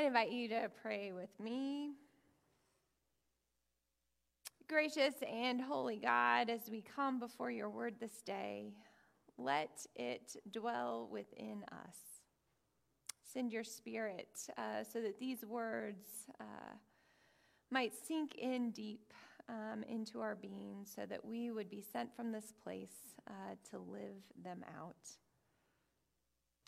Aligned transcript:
I 0.00 0.04
invite 0.04 0.32
you 0.32 0.48
to 0.48 0.70
pray 0.80 1.12
with 1.12 1.28
me. 1.38 1.90
Gracious 4.66 5.12
and 5.30 5.60
holy 5.60 5.98
God, 5.98 6.48
as 6.48 6.70
we 6.70 6.80
come 6.80 7.18
before 7.18 7.50
your 7.50 7.68
word 7.68 7.96
this 8.00 8.22
day, 8.22 8.72
let 9.36 9.84
it 9.96 10.36
dwell 10.50 11.06
within 11.12 11.64
us. 11.70 11.98
Send 13.22 13.52
your 13.52 13.62
spirit 13.62 14.38
uh, 14.56 14.84
so 14.90 15.02
that 15.02 15.18
these 15.18 15.44
words 15.44 16.06
uh, 16.40 16.72
might 17.70 17.92
sink 17.94 18.36
in 18.36 18.70
deep 18.70 19.12
um, 19.50 19.82
into 19.86 20.20
our 20.20 20.34
being, 20.34 20.86
so 20.86 21.04
that 21.04 21.22
we 21.22 21.50
would 21.50 21.68
be 21.68 21.84
sent 21.92 22.16
from 22.16 22.32
this 22.32 22.54
place 22.64 23.12
uh, 23.28 23.54
to 23.70 23.78
live 23.78 24.22
them 24.42 24.64
out. 24.78 25.10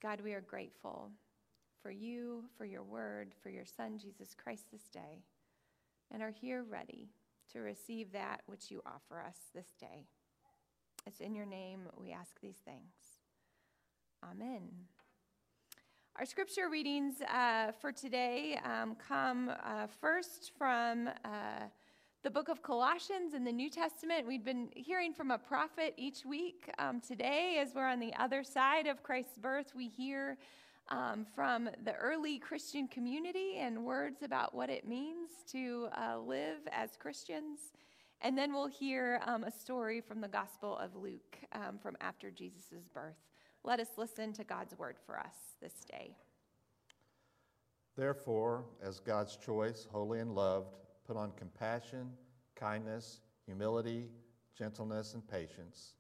God, 0.03 0.21
we 0.21 0.35
are 0.35 0.43
grateful 0.43 1.13
for 1.83 1.91
you, 1.91 2.45
for 2.57 2.65
your 2.65 2.83
word, 2.83 3.33
for 3.43 3.51
your 3.51 3.65
Son, 3.65 3.99
Jesus 3.99 4.35
Christ, 4.35 4.67
this 4.71 4.89
day, 4.93 5.25
and 6.13 6.23
are 6.23 6.31
here 6.31 6.63
ready 6.63 7.09
to 7.53 7.61
receive 7.61 8.13
that 8.13 8.43
which 8.47 8.71
you 8.71 8.81
offer 8.87 9.21
us 9.21 9.37
this 9.55 9.75
day. 9.81 10.07
It's 11.07 11.21
in 11.21 11.35
your 11.35 11.47
name 11.47 11.81
we 12.01 12.13
ask 12.13 12.41
these 12.41 12.61
things. 12.65 12.93
Amen. 14.23 14.69
Our 16.17 16.27
scripture 16.27 16.69
readings 16.71 17.17
uh, 17.23 17.73
for 17.81 17.91
today 17.91 18.61
um, 18.65 18.95
come 18.97 19.51
uh, 19.51 19.87
first 20.01 20.53
from 20.57 21.09
uh, 21.25 21.65
the 22.23 22.31
book 22.31 22.49
of 22.49 22.63
Colossians 22.63 23.35
in 23.35 23.43
the 23.43 23.51
New 23.51 23.69
Testament. 23.69 24.29
We've 24.29 24.45
been 24.45 24.69
hearing 24.77 25.13
from 25.13 25.33
a 25.33 25.39
prophet 25.39 25.95
each 25.97 26.25
week. 26.25 26.71
Um, 26.79 27.01
today, 27.01 27.59
as 27.61 27.75
we're 27.75 27.89
on 27.89 27.99
the 27.99 28.15
other 28.17 28.45
side 28.45 28.87
of 28.87 29.03
Christ's 29.03 29.39
birth, 29.39 29.73
we 29.75 29.89
hear 29.89 30.37
um, 30.89 31.27
from 31.35 31.69
the 31.85 31.95
early 31.95 32.39
Christian 32.39 32.89
community 32.89 33.57
and 33.59 33.85
words 33.85 34.23
about 34.23 34.55
what 34.55 34.71
it 34.71 34.87
means 34.87 35.31
to 35.53 35.89
uh, 35.97 36.19
live 36.19 36.59
as 36.71 36.97
Christians. 36.97 37.73
And 38.21 38.37
then 38.37 38.53
we'll 38.53 38.69
hear 38.69 39.21
um, 39.27 39.45
a 39.45 39.51
story 39.51 40.01
from 40.01 40.21
the 40.21 40.29
Gospel 40.29 40.77
of 40.79 40.95
Luke 40.95 41.39
um, 41.53 41.79
from 41.83 41.97
after 42.01 42.31
Jesus' 42.31 42.89
birth. 42.93 43.17
Let 43.65 43.81
us 43.81 43.89
listen 43.97 44.33
to 44.35 44.45
God's 44.45 44.77
word 44.79 44.97
for 45.07 45.19
us 45.19 45.35
this 45.61 45.85
day. 45.91 46.17
Therefore, 47.97 48.65
as 48.83 49.01
God's 49.01 49.37
choice, 49.37 49.87
holy 49.91 50.21
and 50.21 50.35
loved, 50.35 50.75
put 51.07 51.17
on 51.17 51.33
compassion, 51.37 52.11
kindness, 52.55 53.21
humility, 53.47 54.09
gentleness, 54.57 55.15
and 55.15 55.27
patience. 55.27 55.95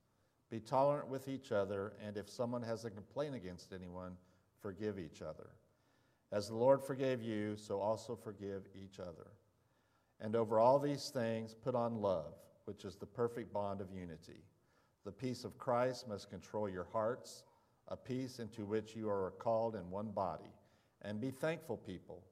Be 0.50 0.60
tolerant 0.60 1.08
with 1.08 1.28
each 1.28 1.52
other, 1.52 1.94
and 2.04 2.16
if 2.16 2.28
someone 2.28 2.62
has 2.62 2.84
a 2.84 2.90
complaint 2.90 3.34
against 3.34 3.72
anyone, 3.72 4.16
forgive 4.62 4.98
each 4.98 5.20
other. 5.20 5.50
As 6.30 6.48
the 6.48 6.56
Lord 6.56 6.82
forgave 6.82 7.20
you, 7.20 7.56
so 7.56 7.80
also 7.80 8.16
forgive 8.16 8.62
each 8.74 8.98
other. 8.98 9.26
And 10.20 10.34
over 10.34 10.58
all 10.58 10.78
these 10.78 11.10
things, 11.10 11.54
put 11.54 11.74
on 11.74 12.00
love, 12.00 12.34
which 12.64 12.84
is 12.84 12.96
the 12.96 13.06
perfect 13.06 13.52
bond 13.52 13.80
of 13.80 13.92
unity. 13.92 14.44
The 15.04 15.12
peace 15.12 15.44
of 15.44 15.58
Christ 15.58 16.08
must 16.08 16.30
control 16.30 16.68
your 16.68 16.86
hearts, 16.92 17.42
a 17.88 17.96
peace 17.96 18.38
into 18.38 18.64
which 18.64 18.94
you 18.94 19.10
are 19.10 19.34
called 19.38 19.74
in 19.74 19.90
one 19.90 20.12
body. 20.12 20.54
And 21.02 21.20
be 21.20 21.32
thankful, 21.32 21.76
people. 21.76 22.22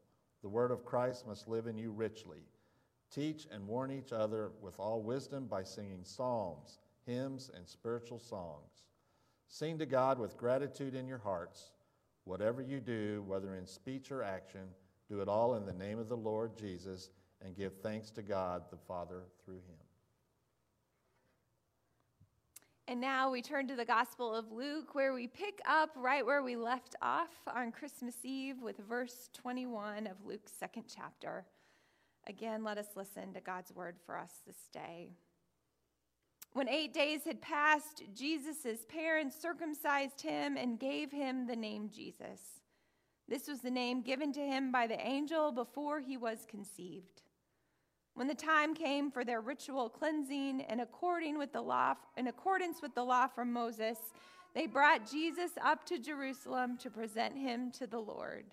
The 0.42 0.48
word 0.48 0.70
of 0.70 0.84
Christ 0.84 1.26
must 1.26 1.48
live 1.48 1.66
in 1.66 1.76
you 1.76 1.90
richly. 1.90 2.44
Teach 3.12 3.48
and 3.52 3.66
warn 3.66 3.90
each 3.90 4.12
other 4.12 4.52
with 4.62 4.78
all 4.78 5.02
wisdom 5.02 5.46
by 5.46 5.64
singing 5.64 6.04
psalms, 6.04 6.78
hymns, 7.04 7.50
and 7.54 7.68
spiritual 7.68 8.20
songs. 8.20 8.84
Sing 9.48 9.78
to 9.78 9.86
God 9.86 10.18
with 10.18 10.36
gratitude 10.36 10.94
in 10.94 11.08
your 11.08 11.18
hearts. 11.18 11.72
Whatever 12.30 12.62
you 12.62 12.78
do, 12.78 13.24
whether 13.26 13.56
in 13.56 13.66
speech 13.66 14.12
or 14.12 14.22
action, 14.22 14.60
do 15.08 15.20
it 15.20 15.26
all 15.26 15.56
in 15.56 15.66
the 15.66 15.72
name 15.72 15.98
of 15.98 16.08
the 16.08 16.16
Lord 16.16 16.56
Jesus 16.56 17.10
and 17.44 17.56
give 17.56 17.72
thanks 17.82 18.12
to 18.12 18.22
God 18.22 18.62
the 18.70 18.76
Father 18.76 19.24
through 19.44 19.56
him. 19.56 19.80
And 22.86 23.00
now 23.00 23.32
we 23.32 23.42
turn 23.42 23.66
to 23.66 23.74
the 23.74 23.84
Gospel 23.84 24.32
of 24.32 24.52
Luke, 24.52 24.94
where 24.94 25.12
we 25.12 25.26
pick 25.26 25.60
up 25.68 25.90
right 25.96 26.24
where 26.24 26.44
we 26.44 26.54
left 26.54 26.94
off 27.02 27.32
on 27.52 27.72
Christmas 27.72 28.14
Eve 28.22 28.62
with 28.62 28.78
verse 28.88 29.28
21 29.32 30.06
of 30.06 30.24
Luke's 30.24 30.52
second 30.52 30.84
chapter. 30.86 31.44
Again, 32.28 32.62
let 32.62 32.78
us 32.78 32.90
listen 32.94 33.32
to 33.32 33.40
God's 33.40 33.74
word 33.74 33.96
for 34.06 34.16
us 34.16 34.30
this 34.46 34.68
day. 34.72 35.10
When 36.52 36.68
eight 36.68 36.92
days 36.92 37.24
had 37.24 37.40
passed, 37.40 38.02
Jesus' 38.14 38.84
parents 38.88 39.40
circumcised 39.40 40.20
him 40.20 40.56
and 40.56 40.80
gave 40.80 41.12
him 41.12 41.46
the 41.46 41.56
name 41.56 41.90
Jesus. 41.94 42.40
This 43.28 43.46
was 43.46 43.60
the 43.60 43.70
name 43.70 44.02
given 44.02 44.32
to 44.32 44.40
him 44.40 44.72
by 44.72 44.88
the 44.88 45.00
angel 45.00 45.52
before 45.52 46.00
he 46.00 46.16
was 46.16 46.46
conceived. 46.48 47.22
When 48.14 48.26
the 48.26 48.34
time 48.34 48.74
came 48.74 49.12
for 49.12 49.24
their 49.24 49.40
ritual 49.40 49.88
cleansing 49.88 50.62
and 50.62 50.80
according 50.80 51.38
with 51.38 51.52
the 51.52 51.62
law, 51.62 51.94
in 52.16 52.26
accordance 52.26 52.82
with 52.82 52.96
the 52.96 53.04
law 53.04 53.28
from 53.28 53.52
Moses, 53.52 53.98
they 54.52 54.66
brought 54.66 55.08
Jesus 55.08 55.52
up 55.62 55.86
to 55.86 56.00
Jerusalem 56.00 56.76
to 56.78 56.90
present 56.90 57.38
him 57.38 57.70
to 57.72 57.86
the 57.86 58.00
Lord. 58.00 58.46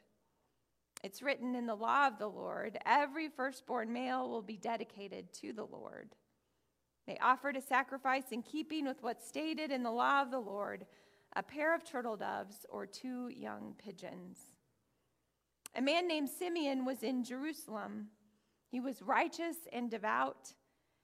It's 1.03 1.23
written 1.23 1.55
in 1.55 1.65
the 1.65 1.75
law 1.75 2.07
of 2.07 2.19
the 2.19 2.29
Lord 2.29 2.77
every 2.85 3.29
firstborn 3.29 3.91
male 3.91 4.29
will 4.29 4.43
be 4.43 4.57
dedicated 4.57 5.33
to 5.41 5.53
the 5.53 5.65
Lord. 5.65 6.15
They 7.07 7.17
offered 7.19 7.55
a 7.55 7.61
sacrifice 7.61 8.31
in 8.31 8.43
keeping 8.43 8.85
with 8.85 9.01
what's 9.01 9.25
stated 9.25 9.71
in 9.71 9.81
the 9.81 9.91
law 9.91 10.21
of 10.21 10.29
the 10.29 10.39
Lord 10.39 10.85
a 11.35 11.43
pair 11.43 11.73
of 11.73 11.83
turtle 11.83 12.17
doves 12.17 12.65
or 12.69 12.85
two 12.85 13.29
young 13.29 13.75
pigeons. 13.77 14.39
A 15.75 15.81
man 15.81 16.07
named 16.07 16.29
Simeon 16.29 16.83
was 16.83 17.03
in 17.03 17.23
Jerusalem. 17.23 18.07
He 18.69 18.79
was 18.79 19.01
righteous 19.01 19.57
and 19.71 19.89
devout. 19.91 20.53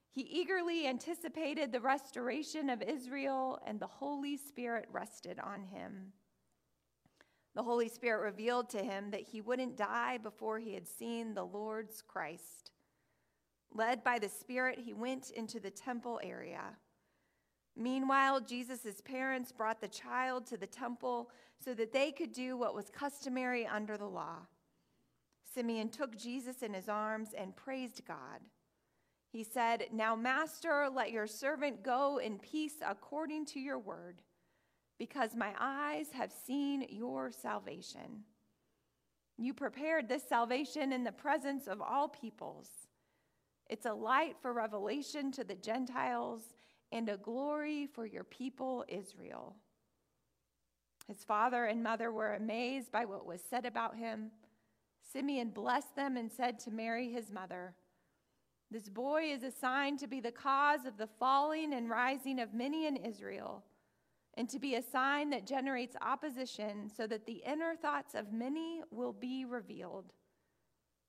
He 0.10 0.22
eagerly 0.22 0.88
anticipated 0.88 1.72
the 1.72 1.80
restoration 1.80 2.70
of 2.70 2.82
Israel, 2.82 3.60
and 3.66 3.80
the 3.80 3.88
Holy 3.88 4.38
Spirit 4.38 4.88
rested 4.92 5.40
on 5.40 5.64
him. 5.64 6.14
The 7.56 7.64
Holy 7.64 7.88
Spirit 7.88 8.24
revealed 8.24 8.70
to 8.72 8.84
him 8.84 9.12
that 9.12 9.22
he 9.22 9.42
wouldn't 9.42 9.78
die 9.78 10.18
before 10.18 10.60
he 10.60 10.74
had 10.74 10.88
seen 10.88 11.34
the 11.34 11.46
Lord's 11.46 12.02
Christ. 12.02 12.72
Led 13.74 14.04
by 14.04 14.20
the 14.20 14.30
Spirit, 14.30 14.80
he 14.80 14.94
went 14.94 15.32
into 15.32 15.60
the 15.60 15.72
temple 15.72 16.20
area. 16.24 16.78
Meanwhile, 17.76 18.42
Jesus' 18.42 19.02
parents 19.04 19.52
brought 19.52 19.82
the 19.82 19.88
child 19.88 20.46
to 20.48 20.58
the 20.58 20.68
temple 20.68 21.32
so 21.64 21.74
that 21.74 21.92
they 21.92 22.12
could 22.12 22.32
do 22.32 22.56
what 22.56 22.76
was 22.76 22.92
customary 22.92 23.66
under 23.66 23.98
the 23.98 24.06
law. 24.06 24.38
Simeon 25.54 25.90
took 25.90 26.16
Jesus 26.16 26.62
in 26.62 26.74
his 26.74 26.88
arms 26.88 27.30
and 27.38 27.56
praised 27.56 28.06
God. 28.08 28.42
He 29.32 29.44
said, 29.44 29.88
Now, 29.92 30.16
Master, 30.16 30.88
let 30.94 31.12
your 31.12 31.26
servant 31.26 31.82
go 31.82 32.20
in 32.20 32.38
peace 32.38 32.76
according 32.88 33.46
to 33.48 33.60
your 33.60 33.80
word, 33.80 34.22
because 35.00 35.36
my 35.36 35.54
eyes 35.60 36.08
have 36.14 36.32
seen 36.32 36.86
your 36.90 37.32
salvation. 37.32 38.24
You 39.38 39.56
prepared 39.56 40.08
this 40.08 40.24
salvation 40.28 40.94
in 40.94 41.04
the 41.04 41.12
presence 41.12 41.68
of 41.68 41.82
all 41.82 42.08
peoples 42.08 42.70
it's 43.74 43.88
a 43.88 43.94
light 43.94 44.36
for 44.40 44.54
revelation 44.54 45.32
to 45.32 45.44
the 45.44 45.56
Gentiles 45.56 46.44
and 46.92 47.10
a 47.10 47.18
glory 47.18 47.88
for 47.88 48.06
your 48.06 48.24
people, 48.24 48.86
Israel. 48.88 49.56
His 51.08 51.24
father 51.24 51.66
and 51.66 51.82
mother 51.82 52.12
were 52.12 52.36
amazed 52.36 52.92
by 52.92 53.06
what 53.06 53.26
was 53.26 53.42
said 53.50 53.66
about 53.66 53.96
him. 53.96 54.30
Simeon 55.12 55.50
blessed 55.50 55.96
them 55.96 56.18
and 56.18 56.32
said 56.32 56.60
to 56.60 56.70
Mary, 56.70 57.12
his 57.12 57.32
mother, 57.32 57.74
This 58.70 58.90
boy 58.90 59.32
is 59.32 59.42
assigned 59.42 59.98
to 60.02 60.08
be 60.08 60.20
the 60.20 60.32
cause 60.32 60.86
of 60.86 60.98
the 60.98 61.10
falling 61.20 61.74
and 61.74 61.90
rising 61.90 62.40
of 62.40 62.54
many 62.54 62.86
in 62.86 62.96
Israel, 62.96 63.64
and 64.36 64.48
to 64.50 64.60
be 64.60 64.76
a 64.76 64.84
sign 64.84 65.32
that 65.32 65.48
generates 65.48 65.96
opposition, 66.00 66.92
so 66.96 67.08
that 67.08 67.26
the 67.26 67.42
inner 67.44 67.76
thoughts 67.76 68.14
of 68.14 68.32
many 68.32 68.84
will 68.92 69.14
be 69.14 69.46
revealed 69.46 70.14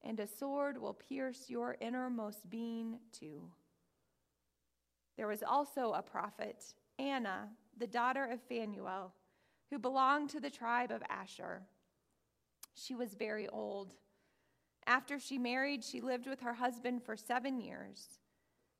and 0.05 0.21
a 0.21 0.27
sword 0.27 0.79
will 0.79 0.95
pierce 0.95 1.49
your 1.49 1.77
innermost 1.81 2.49
being 2.49 2.99
too. 3.13 3.51
There 5.17 5.27
was 5.27 5.43
also 5.43 5.93
a 5.93 6.03
prophet, 6.03 6.65
Anna, 6.99 7.49
the 7.79 7.87
daughter 7.87 8.25
of 8.25 8.41
Phanuel, 8.43 9.15
who 9.71 9.79
belonged 9.79 10.31
to 10.31 10.41
the 10.41 10.51
tribe 10.51 10.91
of 10.91 11.03
Asher. 11.09 11.63
She 12.75 12.95
was 12.95 13.15
very 13.15 13.49
old. 13.49 13.95
After 14.87 15.19
she 15.19 15.39
married, 15.39 15.83
she 15.83 16.01
lived 16.01 16.27
with 16.27 16.41
her 16.41 16.55
husband 16.55 17.03
for 17.03 17.17
seven 17.17 17.61
years. 17.61 18.19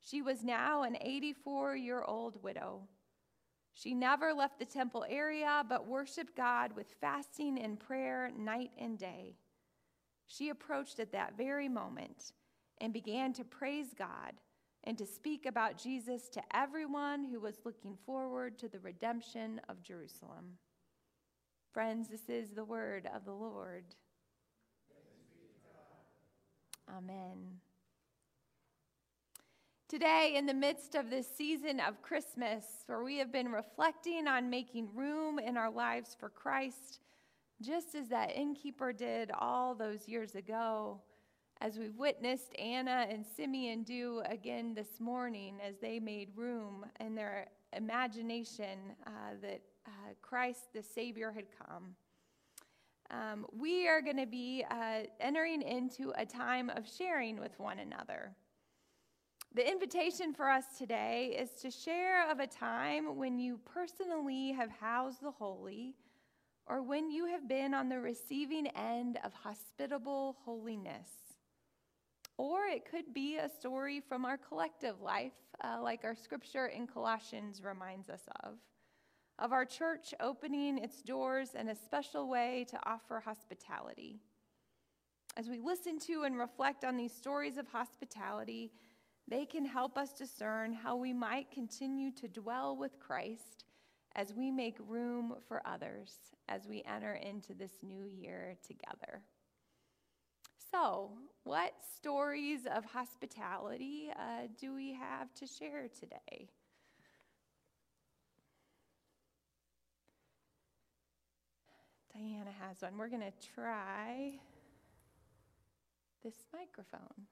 She 0.01 0.21
was 0.21 0.43
now 0.43 0.83
an 0.83 0.97
84 1.01 1.75
year 1.77 2.03
old 2.03 2.43
widow. 2.43 2.81
She 3.73 3.93
never 3.93 4.33
left 4.33 4.59
the 4.59 4.65
temple 4.65 5.05
area, 5.09 5.63
but 5.67 5.87
worshiped 5.87 6.37
God 6.37 6.73
with 6.73 6.95
fasting 7.01 7.59
and 7.59 7.79
prayer 7.79 8.31
night 8.37 8.71
and 8.77 8.97
day. 8.97 9.35
She 10.27 10.49
approached 10.49 10.99
at 10.99 11.11
that 11.11 11.37
very 11.37 11.69
moment 11.69 12.33
and 12.79 12.91
began 12.91 13.33
to 13.33 13.43
praise 13.43 13.93
God 13.97 14.33
and 14.83 14.97
to 14.97 15.05
speak 15.05 15.45
about 15.45 15.77
Jesus 15.77 16.29
to 16.29 16.41
everyone 16.53 17.25
who 17.25 17.39
was 17.39 17.61
looking 17.65 17.97
forward 18.05 18.59
to 18.59 18.67
the 18.67 18.79
redemption 18.79 19.61
of 19.69 19.81
Jerusalem. 19.81 20.57
Friends, 21.73 22.07
this 22.07 22.29
is 22.29 22.51
the 22.51 22.63
word 22.63 23.09
of 23.13 23.25
the 23.25 23.33
Lord. 23.33 23.83
Amen. 26.89 27.59
Today, 29.87 30.33
in 30.35 30.45
the 30.45 30.53
midst 30.53 30.95
of 30.95 31.09
this 31.09 31.27
season 31.27 31.79
of 31.79 32.01
Christmas, 32.01 32.65
where 32.85 33.03
we 33.03 33.17
have 33.17 33.31
been 33.31 33.51
reflecting 33.51 34.27
on 34.27 34.49
making 34.49 34.89
room 34.93 35.39
in 35.39 35.57
our 35.57 35.69
lives 35.69 36.15
for 36.19 36.29
Christ, 36.29 36.99
just 37.61 37.95
as 37.95 38.09
that 38.09 38.35
innkeeper 38.35 38.91
did 38.91 39.31
all 39.31 39.75
those 39.75 40.07
years 40.07 40.35
ago, 40.35 41.01
as 41.61 41.77
we've 41.77 41.95
witnessed 41.95 42.53
Anna 42.59 43.07
and 43.09 43.25
Simeon 43.25 43.83
do 43.83 44.21
again 44.25 44.73
this 44.73 44.99
morning 44.99 45.57
as 45.65 45.75
they 45.81 45.99
made 45.99 46.29
room 46.35 46.85
in 46.99 47.15
their 47.15 47.47
imagination 47.73 48.79
uh, 49.07 49.09
that 49.41 49.61
uh, 49.87 49.89
Christ 50.21 50.73
the 50.73 50.83
Savior 50.83 51.31
had 51.31 51.45
come. 51.57 51.95
Um, 53.11 53.45
we 53.57 53.87
are 53.87 54.01
going 54.01 54.17
to 54.17 54.25
be 54.25 54.65
uh, 54.69 55.03
entering 55.19 55.61
into 55.61 56.11
a 56.17 56.25
time 56.25 56.69
of 56.69 56.87
sharing 56.87 57.39
with 57.39 57.57
one 57.59 57.79
another. 57.79 58.31
The 59.53 59.69
invitation 59.69 60.33
for 60.33 60.49
us 60.49 60.65
today 60.77 61.37
is 61.39 61.51
to 61.61 61.71
share 61.71 62.29
of 62.29 62.39
a 62.39 62.47
time 62.47 63.15
when 63.15 63.39
you 63.39 63.59
personally 63.63 64.51
have 64.51 64.69
housed 64.69 65.21
the 65.21 65.31
holy 65.31 65.95
or 66.67 66.81
when 66.81 67.11
you 67.11 67.27
have 67.27 67.47
been 67.47 67.73
on 67.73 67.89
the 67.89 67.99
receiving 67.99 68.67
end 68.67 69.19
of 69.23 69.33
hospitable 69.33 70.37
holiness. 70.43 71.09
Or 72.37 72.65
it 72.65 72.89
could 72.89 73.13
be 73.13 73.37
a 73.37 73.49
story 73.49 74.01
from 74.01 74.25
our 74.25 74.37
collective 74.37 74.99
life, 75.01 75.33
uh, 75.63 75.79
like 75.81 76.03
our 76.03 76.15
scripture 76.15 76.67
in 76.67 76.87
Colossians 76.87 77.61
reminds 77.63 78.09
us 78.09 78.23
of, 78.43 78.55
of 79.39 79.53
our 79.53 79.63
church 79.63 80.13
opening 80.19 80.77
its 80.77 81.01
doors 81.01 81.55
in 81.57 81.69
a 81.69 81.75
special 81.75 82.27
way 82.27 82.65
to 82.69 82.79
offer 82.85 83.19
hospitality. 83.19 84.19
As 85.37 85.49
we 85.49 85.59
listen 85.59 85.99
to 85.99 86.23
and 86.23 86.37
reflect 86.37 86.83
on 86.83 86.97
these 86.97 87.13
stories 87.13 87.57
of 87.57 87.67
hospitality, 87.67 88.71
they 89.27 89.45
can 89.45 89.65
help 89.65 89.97
us 89.97 90.13
discern 90.13 90.73
how 90.73 90.95
we 90.95 91.13
might 91.13 91.51
continue 91.51 92.11
to 92.11 92.27
dwell 92.27 92.75
with 92.75 92.99
Christ 92.99 93.65
as 94.15 94.33
we 94.33 94.49
make 94.49 94.77
room 94.87 95.35
for 95.47 95.61
others 95.65 96.13
as 96.47 96.67
we 96.67 96.83
enter 96.87 97.13
into 97.13 97.53
this 97.53 97.71
new 97.83 98.05
year 98.05 98.55
together. 98.65 99.21
So, 100.71 101.11
what 101.43 101.73
stories 101.95 102.61
of 102.73 102.85
hospitality 102.85 104.09
uh, 104.17 104.47
do 104.59 104.73
we 104.73 104.93
have 104.93 105.33
to 105.35 105.45
share 105.45 105.87
today? 105.99 106.49
Diana 112.13 112.51
has 112.61 112.81
one. 112.81 112.97
We're 112.97 113.09
going 113.09 113.21
to 113.21 113.47
try 113.53 114.39
this 116.23 116.35
microphone. 116.53 117.27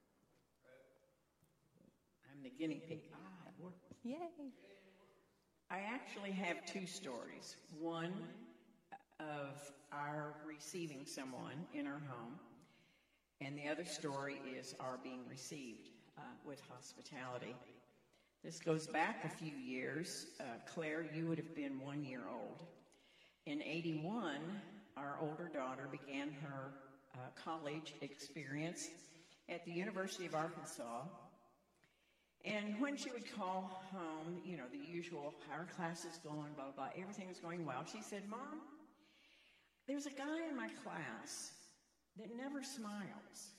I'm 2.30 2.42
the 2.42 2.50
guinea 2.50 2.82
pig. 2.86 3.00
Ah. 3.14 3.50
Yay. 4.02 4.52
I 5.74 5.80
actually 5.92 6.30
have 6.30 6.64
two 6.66 6.86
stories. 6.86 7.56
One 7.80 8.12
of 9.18 9.72
our 9.92 10.32
receiving 10.46 11.04
someone 11.04 11.66
in 11.74 11.88
our 11.88 12.00
home, 12.08 12.38
and 13.40 13.58
the 13.58 13.68
other 13.68 13.84
story 13.84 14.36
is 14.56 14.76
our 14.78 15.00
being 15.02 15.22
received 15.28 15.88
uh, 16.16 16.20
with 16.46 16.60
hospitality. 16.70 17.56
This 18.44 18.60
goes 18.60 18.86
back 18.86 19.24
a 19.24 19.28
few 19.28 19.50
years. 19.50 20.26
Uh, 20.38 20.44
Claire, 20.72 21.06
you 21.12 21.26
would 21.26 21.38
have 21.38 21.56
been 21.56 21.80
one 21.80 22.04
year 22.04 22.22
old. 22.32 22.62
In 23.46 23.60
81, 23.60 24.36
our 24.96 25.16
older 25.20 25.50
daughter 25.52 25.88
began 25.90 26.30
her 26.40 26.70
uh, 27.16 27.18
college 27.34 27.94
experience 28.00 28.90
at 29.48 29.64
the 29.64 29.72
University 29.72 30.26
of 30.26 30.36
Arkansas 30.36 31.02
and 32.44 32.78
when 32.78 32.96
she 32.96 33.10
would 33.10 33.24
call 33.34 33.82
home, 33.90 34.40
you 34.44 34.56
know, 34.56 34.64
the 34.70 34.92
usual, 34.92 35.32
our 35.50 35.64
class 35.64 36.04
is 36.04 36.18
going, 36.18 36.52
blah, 36.54 36.64
blah, 36.64 36.72
blah, 36.76 36.88
everything 37.00 37.28
was 37.28 37.38
going 37.38 37.64
well. 37.64 37.84
She 37.90 38.02
said, 38.02 38.28
Mom, 38.28 38.60
there's 39.88 40.06
a 40.06 40.10
guy 40.10 40.48
in 40.48 40.56
my 40.56 40.68
class 40.82 41.52
that 42.18 42.36
never 42.36 42.62
smiles. 42.62 43.54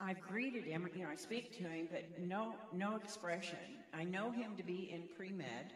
I've 0.00 0.20
greeted 0.20 0.64
him, 0.64 0.88
you 0.94 1.02
know, 1.02 1.08
I 1.10 1.16
speak 1.16 1.56
to 1.58 1.64
him, 1.64 1.88
but 1.90 2.04
no, 2.20 2.54
no 2.72 2.96
expression. 2.96 3.58
I 3.92 4.04
know 4.04 4.30
him 4.30 4.54
to 4.56 4.62
be 4.62 4.90
in 4.92 5.02
pre 5.16 5.30
med. 5.30 5.72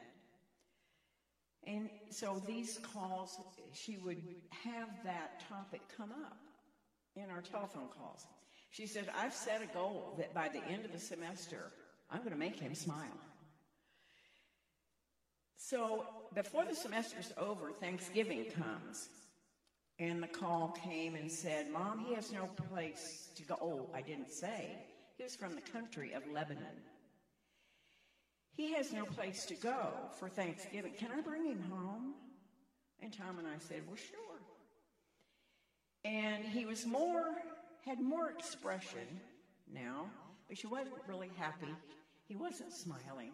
And 1.64 1.88
so 2.11 2.43
these 2.46 2.79
calls, 2.93 3.38
she 3.73 3.96
would 3.99 4.23
have 4.64 4.88
that 5.05 5.44
topic 5.49 5.81
come 5.96 6.11
up 6.12 6.38
in 7.17 7.31
our 7.31 7.40
telephone 7.40 7.88
calls. 7.96 8.26
She 8.72 8.86
said, 8.86 9.10
I've 9.14 9.34
set 9.34 9.62
a 9.62 9.66
goal 9.66 10.14
that 10.16 10.32
by 10.32 10.48
the 10.48 10.64
end 10.64 10.86
of 10.86 10.92
the 10.92 10.98
semester, 10.98 11.70
I'm 12.10 12.20
going 12.20 12.32
to 12.32 12.38
make 12.38 12.58
him 12.58 12.74
smile. 12.74 13.19
So 15.58 16.06
before 16.34 16.64
the 16.64 16.74
semester's 16.74 17.32
over, 17.36 17.70
Thanksgiving 17.70 18.46
comes. 18.46 19.10
And 19.98 20.22
the 20.22 20.26
call 20.26 20.74
came 20.82 21.14
and 21.14 21.30
said, 21.30 21.70
Mom, 21.70 21.98
he 21.98 22.14
has 22.14 22.32
no 22.32 22.46
place 22.70 23.28
to 23.36 23.42
go. 23.42 23.56
Oh, 23.60 23.90
I 23.94 24.00
didn't 24.00 24.32
say. 24.32 24.74
He 25.19 25.22
was 25.22 25.36
from 25.36 25.54
the 25.54 25.60
country 25.60 26.14
of 26.14 26.22
Lebanon. 26.32 26.80
He 28.56 28.72
has 28.72 28.90
no 28.90 29.04
place 29.04 29.44
to 29.46 29.54
go 29.54 29.88
for 30.19 30.30
Thanksgiving. 30.30 30.94
Can 30.98 31.10
I 31.16 31.20
bring 31.20 31.44
him 31.44 31.62
home? 31.70 32.14
And 33.00 33.12
Tom 33.12 33.38
and 33.38 33.46
I 33.46 33.58
said, 33.58 33.82
Well, 33.86 33.96
sure. 33.96 34.40
And 36.04 36.44
he 36.44 36.64
was 36.64 36.86
more 36.86 37.34
had 37.84 38.00
more 38.00 38.31
expression 38.31 39.20
now, 39.73 40.06
but 40.49 40.56
she 40.56 40.67
wasn't 40.67 40.94
really 41.08 41.31
happy. 41.37 41.75
He 42.26 42.37
wasn't 42.37 42.73
smiling. 42.73 43.32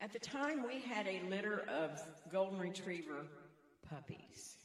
At 0.00 0.12
the 0.12 0.18
time, 0.18 0.62
we 0.66 0.80
had 0.80 1.06
a 1.06 1.22
litter 1.30 1.64
of 1.70 2.00
golden 2.30 2.58
retriever 2.58 3.26
puppies. 3.88 4.56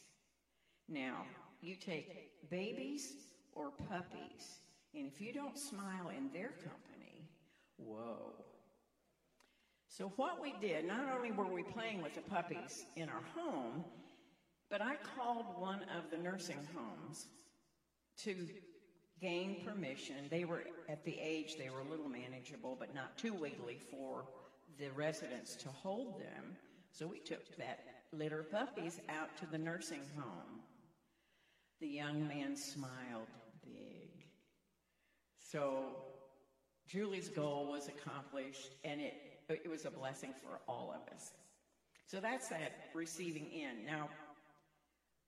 Now, 0.89 1.23
you 1.61 1.75
take 1.75 2.49
babies 2.49 3.13
or 3.53 3.71
puppies, 3.71 4.59
and 4.93 5.07
if 5.07 5.21
you 5.21 5.31
don't 5.31 5.57
smile 5.57 6.09
in 6.15 6.29
their 6.33 6.49
company, 6.49 7.29
whoa. 7.77 8.33
So, 9.87 10.11
what 10.17 10.41
we 10.41 10.53
did, 10.59 10.85
not 10.85 11.05
only 11.15 11.31
were 11.31 11.47
we 11.47 11.63
playing 11.63 12.01
with 12.01 12.15
the 12.15 12.21
puppies 12.21 12.85
in 12.97 13.07
our 13.07 13.23
home, 13.35 13.85
but 14.69 14.81
I 14.81 14.95
called 15.15 15.45
one 15.57 15.81
of 15.97 16.11
the 16.11 16.17
nursing 16.17 16.59
homes 16.75 17.27
to 18.19 18.47
gain 19.19 19.63
permission. 19.65 20.15
They 20.29 20.45
were 20.45 20.63
at 20.89 21.03
the 21.05 21.17
age 21.19 21.57
they 21.57 21.69
were 21.69 21.81
a 21.81 21.89
little 21.89 22.09
manageable, 22.09 22.75
but 22.79 22.93
not 22.95 23.17
too 23.17 23.33
wiggly 23.33 23.79
for 23.89 24.23
the 24.79 24.89
residents 24.95 25.55
to 25.57 25.69
hold 25.69 26.19
them. 26.19 26.57
So 26.91 27.07
we 27.07 27.19
took 27.19 27.55
that 27.57 27.79
litter 28.11 28.41
of 28.41 28.51
puppies 28.51 28.99
out 29.09 29.35
to 29.37 29.45
the 29.45 29.57
nursing 29.57 30.01
home. 30.17 30.61
The 31.79 31.87
young 31.87 32.27
man 32.27 32.55
smiled 32.55 33.27
big. 33.63 34.25
So 35.39 35.95
Julie's 36.87 37.29
goal 37.29 37.67
was 37.71 37.87
accomplished, 37.87 38.75
and 38.83 38.99
it, 38.99 39.13
it 39.49 39.69
was 39.69 39.85
a 39.85 39.91
blessing 39.91 40.33
for 40.43 40.59
all 40.67 40.93
of 40.93 41.13
us. 41.13 41.31
So 42.05 42.19
that's 42.19 42.49
that 42.49 42.73
receiving 42.93 43.47
in. 43.51 43.85
Now, 43.85 44.09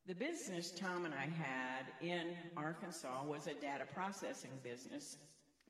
the 0.07 0.15
business 0.15 0.71
Tom 0.71 1.05
and 1.05 1.13
I 1.13 1.27
had 1.27 1.85
in 2.01 2.35
Arkansas 2.57 3.23
was 3.25 3.47
a 3.47 3.53
data 3.53 3.85
processing 3.93 4.51
business. 4.61 5.17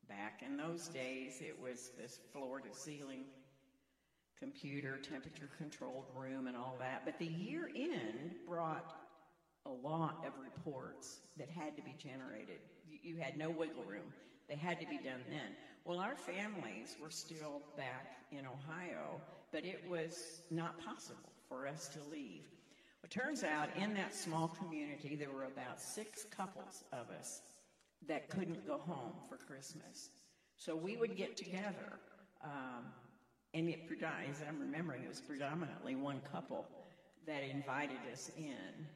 Back 0.10 0.42
in 0.46 0.58
those 0.58 0.88
days, 0.88 1.40
it 1.40 1.56
was 1.62 1.92
this 2.00 2.20
floor 2.32 2.60
to 2.60 2.74
ceiling 2.74 3.26
computer, 4.40 4.98
temperature 4.98 5.50
controlled 5.58 6.06
room, 6.16 6.48
and 6.48 6.58
all 6.58 6.76
that. 6.80 7.04
But 7.06 7.20
the 7.20 7.28
year 7.28 7.70
end 7.76 8.36
brought 8.48 8.96
a 9.66 9.70
lot 9.70 10.26
of 10.26 10.34
reports 10.44 11.20
that 11.38 11.50
had 11.50 11.78
to 11.78 11.84
be 11.84 11.96
generated. 11.98 12.60
You 12.90 13.18
had 13.18 13.38
no 13.38 13.50
wiggle 13.50 13.84
room. 13.84 14.12
They 14.50 14.56
had 14.56 14.80
to 14.82 14.88
be 14.88 14.98
done 14.98 15.22
then. 15.30 15.56
Well, 15.86 16.00
our 16.00 16.16
families 16.16 16.98
were 17.02 17.12
still 17.12 17.62
back 17.78 18.18
in 18.32 18.46
Ohio, 18.46 19.22
but 19.52 19.64
it 19.64 19.84
was 19.88 20.42
not 20.50 20.84
possible 20.84 21.32
for 21.48 21.68
us 21.68 21.88
to 21.90 22.00
leave. 22.12 22.53
It 23.04 23.10
turns 23.10 23.44
out 23.44 23.70
in 23.76 23.94
that 23.96 24.16
small 24.16 24.48
community, 24.48 25.16
there 25.16 25.30
were 25.30 25.44
about 25.44 25.82
six 25.82 26.26
couples 26.36 26.84
of 26.94 27.10
us 27.20 27.42
that 28.08 28.30
couldn't 28.30 28.66
go 28.66 28.78
home 28.78 29.14
for 29.28 29.38
Christmas. 29.38 30.10
So 30.56 30.76
we 30.76 30.96
would 30.96 31.18
get 31.18 31.36
together, 31.36 32.00
um, 32.44 32.86
and 33.54 33.70
it, 33.70 33.80
as 34.30 34.42
I'm 34.48 34.60
remembering, 34.60 35.04
it 35.04 35.10
was 35.10 35.20
predominantly 35.22 35.96
one 35.96 36.22
couple 36.32 36.66
that 37.28 37.44
invited 37.44 37.98
us 38.12 38.32
in. 38.38 38.88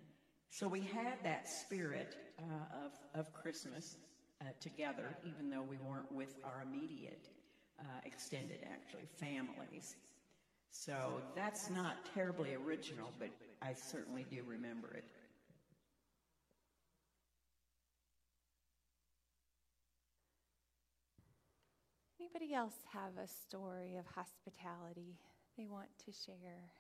So 0.50 0.68
we 0.68 0.82
had 0.82 1.22
that 1.24 1.50
spirit 1.50 2.16
uh, 2.40 2.86
of, 2.86 3.20
of 3.20 3.34
Christmas 3.34 3.98
uh, 4.42 4.46
together, 4.60 5.18
even 5.26 5.50
though 5.50 5.64
we 5.64 5.78
weren't 5.78 6.12
with 6.12 6.36
our 6.44 6.64
immediate, 6.64 7.30
uh, 7.80 7.84
extended, 8.06 8.60
actually, 8.72 9.08
families. 9.18 9.96
So 10.72 11.22
that's 11.36 11.70
not 11.70 11.98
terribly 12.14 12.56
original, 12.56 13.12
but 13.20 13.30
I 13.62 13.74
certainly 13.74 14.26
do 14.30 14.44
remember 14.48 14.94
it. 14.94 15.04
Anybody 22.20 22.54
else 22.54 22.76
have 22.94 23.18
a 23.18 23.28
story 23.28 23.96
of 23.98 24.06
hospitality 24.06 25.18
they 25.58 25.66
want 25.66 25.90
to 26.06 26.12
share? 26.12 26.72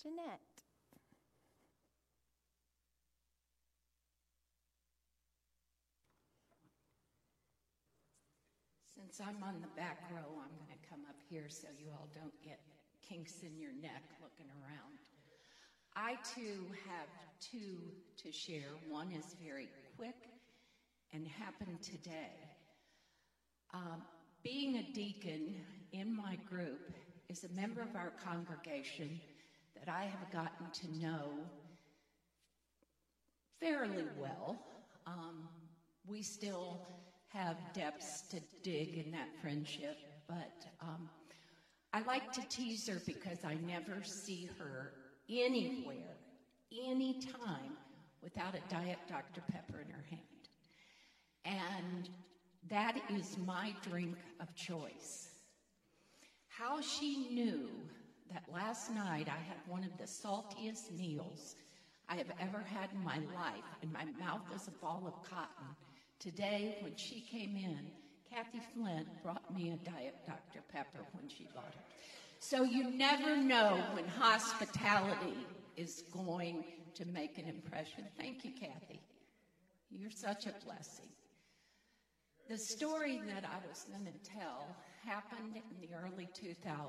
Jeanette. 0.00 0.53
Since 9.04 9.28
I'm 9.28 9.42
on 9.44 9.60
the 9.60 9.68
back 9.76 9.98
row, 10.10 10.32
I'm 10.40 10.56
going 10.56 10.72
to 10.72 10.88
come 10.88 11.00
up 11.06 11.16
here 11.28 11.44
so 11.50 11.68
you 11.78 11.90
all 11.92 12.08
don't 12.14 12.32
get 12.42 12.58
kinks 13.06 13.42
in 13.42 13.60
your 13.60 13.72
neck 13.82 14.02
looking 14.22 14.46
around. 14.62 14.98
I 15.94 16.16
too 16.34 16.64
have 16.88 17.08
two 17.38 17.76
to 18.22 18.32
share. 18.32 18.70
One 18.88 19.12
is 19.12 19.36
very 19.44 19.68
quick 19.98 20.14
and 21.12 21.28
happened 21.28 21.82
today. 21.82 22.32
Um, 23.74 24.02
being 24.42 24.76
a 24.76 24.82
deacon 24.94 25.54
in 25.92 26.16
my 26.16 26.38
group 26.48 26.94
is 27.28 27.44
a 27.44 27.52
member 27.52 27.82
of 27.82 27.94
our 27.94 28.12
congregation 28.24 29.20
that 29.78 29.92
I 29.92 30.04
have 30.04 30.32
gotten 30.32 30.70
to 30.72 30.98
know 30.98 31.28
fairly 33.60 34.04
well. 34.18 34.56
Um, 35.06 35.46
we 36.06 36.22
still 36.22 36.80
have 37.34 37.56
depths 37.74 38.22
to 38.30 38.40
dig 38.62 38.96
in 38.96 39.10
that 39.10 39.28
friendship, 39.42 39.96
but 40.28 40.66
um, 40.80 41.08
I 41.92 42.02
like 42.02 42.32
to 42.32 42.42
tease 42.48 42.88
her 42.88 43.02
because 43.06 43.38
I 43.44 43.54
never 43.66 44.02
see 44.02 44.48
her 44.58 44.92
anywhere, 45.28 46.16
anytime, 46.86 47.76
without 48.22 48.54
a 48.54 48.72
Diet 48.72 48.98
Dr. 49.08 49.42
Pepper 49.50 49.80
in 49.80 49.90
her 49.90 50.04
hand. 50.10 50.20
And 51.44 52.08
that 52.70 52.96
is 53.10 53.36
my 53.44 53.74
drink 53.82 54.16
of 54.40 54.54
choice. 54.54 55.28
How 56.48 56.80
she 56.80 57.28
knew 57.34 57.68
that 58.32 58.44
last 58.52 58.90
night 58.90 59.28
I 59.28 59.42
had 59.42 59.58
one 59.66 59.82
of 59.84 59.98
the 59.98 60.04
saltiest 60.04 60.96
meals 60.96 61.56
I 62.08 62.16
have 62.16 62.30
ever 62.40 62.60
had 62.60 62.90
in 62.92 63.02
my 63.02 63.18
life, 63.34 63.64
and 63.82 63.92
my 63.92 64.04
mouth 64.24 64.42
was 64.52 64.68
a 64.68 64.84
ball 64.84 65.02
of 65.06 65.28
cotton. 65.28 65.66
Today, 66.18 66.78
when 66.80 66.96
she 66.96 67.20
came 67.20 67.56
in, 67.56 67.80
Kathy 68.30 68.60
Flint 68.74 69.06
brought 69.22 69.54
me 69.54 69.70
a 69.70 69.76
Diet 69.88 70.16
Dr. 70.26 70.60
Pepper 70.72 71.04
when 71.12 71.28
she 71.28 71.46
bought 71.54 71.68
it. 71.68 71.84
So 72.40 72.62
you 72.62 72.90
never 72.90 73.36
know 73.36 73.82
when 73.92 74.06
hospitality 74.06 75.36
is 75.76 76.04
going 76.12 76.64
to 76.94 77.04
make 77.06 77.38
an 77.38 77.46
impression. 77.46 78.04
Thank 78.18 78.44
you, 78.44 78.52
Kathy. 78.52 79.00
You're 79.90 80.10
such 80.10 80.46
a 80.46 80.52
blessing. 80.64 81.08
The 82.48 82.58
story 82.58 83.20
that 83.26 83.44
I 83.44 83.66
was 83.68 83.86
going 83.90 84.04
to 84.04 84.30
tell 84.30 84.66
happened 85.04 85.56
in 85.56 85.80
the 85.80 85.94
early 85.94 86.28
2000s 86.34 86.88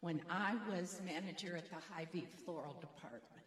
when 0.00 0.22
I 0.30 0.54
was 0.70 1.00
manager 1.04 1.56
at 1.56 1.68
the 1.68 1.76
Hy-Vee 1.92 2.26
Floral 2.44 2.76
Department. 2.80 3.45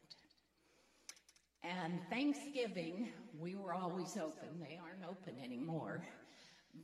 And 1.64 2.00
Thanksgiving, 2.10 3.10
we 3.40 3.56
were 3.56 3.74
always 3.74 4.18
open. 4.18 4.60
They 4.60 4.80
aren't 4.82 5.04
open 5.10 5.36
anymore, 5.44 6.02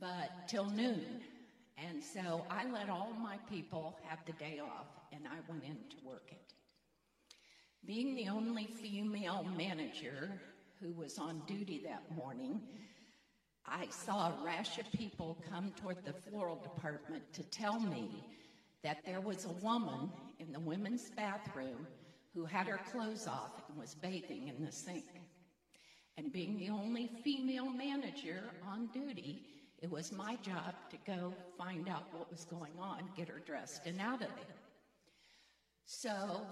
but 0.00 0.30
till 0.48 0.66
noon. 0.66 1.22
And 1.78 2.02
so 2.02 2.44
I 2.50 2.70
let 2.70 2.88
all 2.88 3.12
my 3.22 3.38
people 3.50 3.98
have 4.08 4.18
the 4.26 4.32
day 4.32 4.60
off, 4.62 4.88
and 5.12 5.22
I 5.26 5.38
went 5.50 5.64
in 5.64 5.76
to 5.76 6.06
work 6.06 6.28
it. 6.30 6.54
Being 7.86 8.16
the 8.16 8.28
only 8.28 8.66
female 8.66 9.44
manager 9.56 10.40
who 10.80 10.92
was 10.92 11.18
on 11.18 11.42
duty 11.46 11.82
that 11.86 12.02
morning, 12.14 12.60
I 13.66 13.86
saw 13.90 14.28
a 14.28 14.44
rash 14.44 14.78
of 14.78 14.90
people 14.92 15.38
come 15.48 15.72
toward 15.76 16.04
the 16.04 16.12
floral 16.12 16.56
department 16.56 17.24
to 17.34 17.42
tell 17.44 17.78
me 17.80 18.24
that 18.82 19.04
there 19.04 19.20
was 19.20 19.44
a 19.44 19.64
woman 19.64 20.10
in 20.38 20.52
the 20.52 20.60
women's 20.60 21.10
bathroom 21.16 21.86
who 22.36 22.44
had 22.44 22.66
her 22.66 22.78
clothes 22.92 23.26
off 23.26 23.62
and 23.68 23.78
was 23.78 23.94
bathing 23.94 24.48
in 24.48 24.64
the 24.64 24.70
sink. 24.70 25.06
And 26.18 26.30
being 26.30 26.58
the 26.58 26.68
only 26.68 27.10
female 27.24 27.70
manager 27.70 28.42
on 28.70 28.88
duty, 28.92 29.42
it 29.82 29.90
was 29.90 30.12
my 30.12 30.36
job 30.36 30.74
to 30.90 30.96
go 31.06 31.32
find 31.56 31.88
out 31.88 32.04
what 32.12 32.30
was 32.30 32.44
going 32.44 32.72
on, 32.78 33.08
get 33.16 33.28
her 33.28 33.40
dressed 33.46 33.86
and 33.86 34.00
out 34.00 34.20
of 34.20 34.28
there. 34.28 34.56
So 35.86 36.42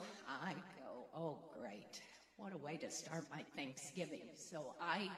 I 0.43 0.53
go, 0.53 1.07
oh, 1.15 1.39
great. 1.61 2.01
What 2.37 2.55
a 2.55 2.59
way 2.59 2.79
to 2.79 2.91
start 2.91 3.25
my 3.31 3.43
Thanksgiving. 3.55 4.29
So 4.35 4.75
I 4.81 5.11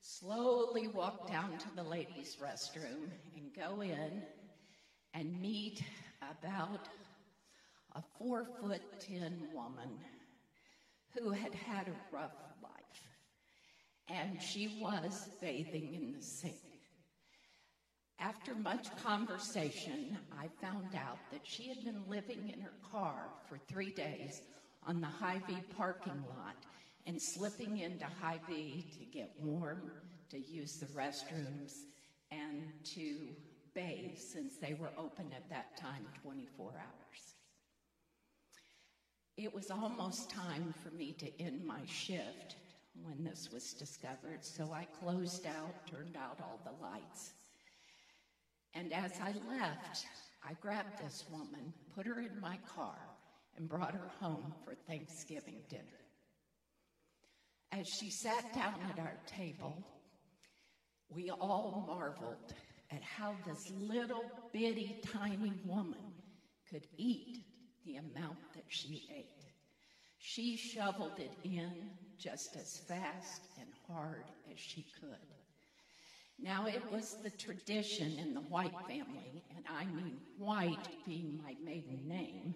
slowly 0.00 0.88
walk 0.88 1.30
down 1.30 1.58
to 1.58 1.76
the 1.76 1.82
ladies' 1.84 2.36
restroom 2.42 3.08
and 3.36 3.54
go 3.54 3.82
in 3.82 4.22
and 5.14 5.40
meet 5.40 5.82
about 6.40 6.88
a 7.94 8.02
four 8.18 8.44
foot 8.60 8.82
ten 9.00 9.48
woman 9.54 9.90
who 11.16 11.30
had 11.30 11.54
had 11.54 11.88
a 11.88 12.14
rough 12.14 12.36
life. 12.62 12.72
And 14.08 14.40
she 14.40 14.78
was 14.80 15.28
bathing 15.40 15.94
in 15.94 16.12
the 16.12 16.22
sink. 16.22 16.54
After 18.18 18.54
much 18.54 18.94
conversation, 19.02 20.16
I 20.38 20.48
found 20.60 20.94
out 20.94 21.18
that 21.32 21.40
she 21.42 21.68
had 21.68 21.84
been 21.84 22.02
living 22.08 22.50
in 22.54 22.60
her 22.60 22.72
car 22.90 23.24
for 23.48 23.58
three 23.58 23.90
days 23.90 24.42
on 24.86 25.00
the 25.00 25.08
Hy-Vee 25.08 25.62
parking 25.76 26.22
lot 26.36 26.56
and 27.06 27.20
slipping 27.20 27.78
into 27.78 28.06
Hy-Vee 28.20 28.84
to 28.98 29.04
get 29.06 29.34
warm, 29.42 29.90
to 30.30 30.38
use 30.38 30.76
the 30.76 30.86
restrooms, 30.86 31.72
and 32.30 32.62
to 32.94 33.16
bathe 33.74 34.16
since 34.16 34.56
they 34.56 34.74
were 34.74 34.90
open 34.96 35.26
at 35.34 35.48
that 35.50 35.76
time 35.76 36.06
24 36.22 36.70
hours. 36.70 37.31
It 39.36 39.54
was 39.54 39.70
almost 39.70 40.30
time 40.30 40.74
for 40.82 40.90
me 40.94 41.12
to 41.12 41.42
end 41.42 41.64
my 41.64 41.80
shift 41.86 42.56
when 43.02 43.24
this 43.24 43.48
was 43.50 43.72
discovered, 43.72 44.44
so 44.44 44.72
I 44.72 44.86
closed 45.00 45.46
out, 45.46 45.86
turned 45.90 46.16
out 46.16 46.38
all 46.42 46.60
the 46.64 46.82
lights. 46.84 47.32
And 48.74 48.92
as 48.92 49.12
I 49.20 49.34
left, 49.48 50.06
I 50.46 50.52
grabbed 50.60 51.02
this 51.02 51.24
woman, 51.30 51.72
put 51.94 52.06
her 52.06 52.20
in 52.20 52.40
my 52.40 52.58
car, 52.76 52.98
and 53.56 53.68
brought 53.68 53.94
her 53.94 54.10
home 54.20 54.52
for 54.64 54.74
Thanksgiving 54.74 55.60
dinner. 55.68 55.82
As 57.72 57.88
she 57.88 58.10
sat 58.10 58.52
down 58.54 58.74
at 58.90 58.98
our 58.98 59.18
table, 59.26 59.82
we 61.08 61.30
all 61.30 61.84
marveled 61.86 62.54
at 62.90 63.02
how 63.02 63.34
this 63.46 63.72
little 63.80 64.24
bitty 64.52 65.00
tiny 65.10 65.54
woman 65.64 66.12
could 66.70 66.86
eat 66.98 67.44
the 67.84 67.96
amount 67.96 68.38
that 68.54 68.64
she 68.68 69.02
ate. 69.10 69.46
She 70.18 70.56
shoveled 70.56 71.18
it 71.18 71.36
in 71.42 71.90
just 72.18 72.56
as 72.56 72.78
fast 72.86 73.48
and 73.56 73.72
hard 73.86 74.32
as 74.50 74.58
she 74.58 74.86
could. 74.98 75.34
Now, 76.38 76.66
it 76.66 76.88
was 76.88 77.16
the 77.22 77.30
tradition 77.30 78.18
in 78.18 78.34
the 78.34 78.40
White 78.40 78.78
family, 78.86 79.44
and 79.54 79.64
I 79.68 79.86
mean 79.86 80.20
White 80.36 80.88
being 81.04 81.36
my 81.36 81.54
maiden 81.62 82.06
name, 82.08 82.54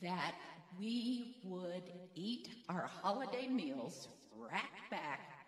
that 0.00 0.32
we 0.76 1.24
would 1.42 1.92
eat 2.14 2.48
our 2.68 2.86
holiday 2.86 3.46
meals, 3.46 4.08
rack 4.30 4.72
back, 4.90 5.38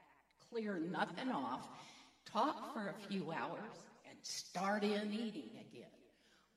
clear 0.40 0.78
nothing 0.78 1.30
off, 1.30 1.68
talk 2.26 2.56
for 2.72 2.88
a 2.88 2.94
few 2.94 3.30
hours, 3.32 3.84
and 4.08 4.18
start 4.22 4.84
in 4.84 5.12
eating 5.12 5.50
again. 5.60 6.03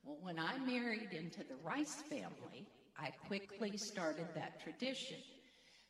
Well, 0.08 0.16
when 0.22 0.38
I 0.38 0.56
married 0.58 1.12
into 1.12 1.44
the 1.44 1.56
Rice 1.56 2.02
family, 2.08 2.66
I 2.98 3.10
quickly 3.10 3.76
started 3.76 4.28
that 4.34 4.58
tradition. 4.58 5.18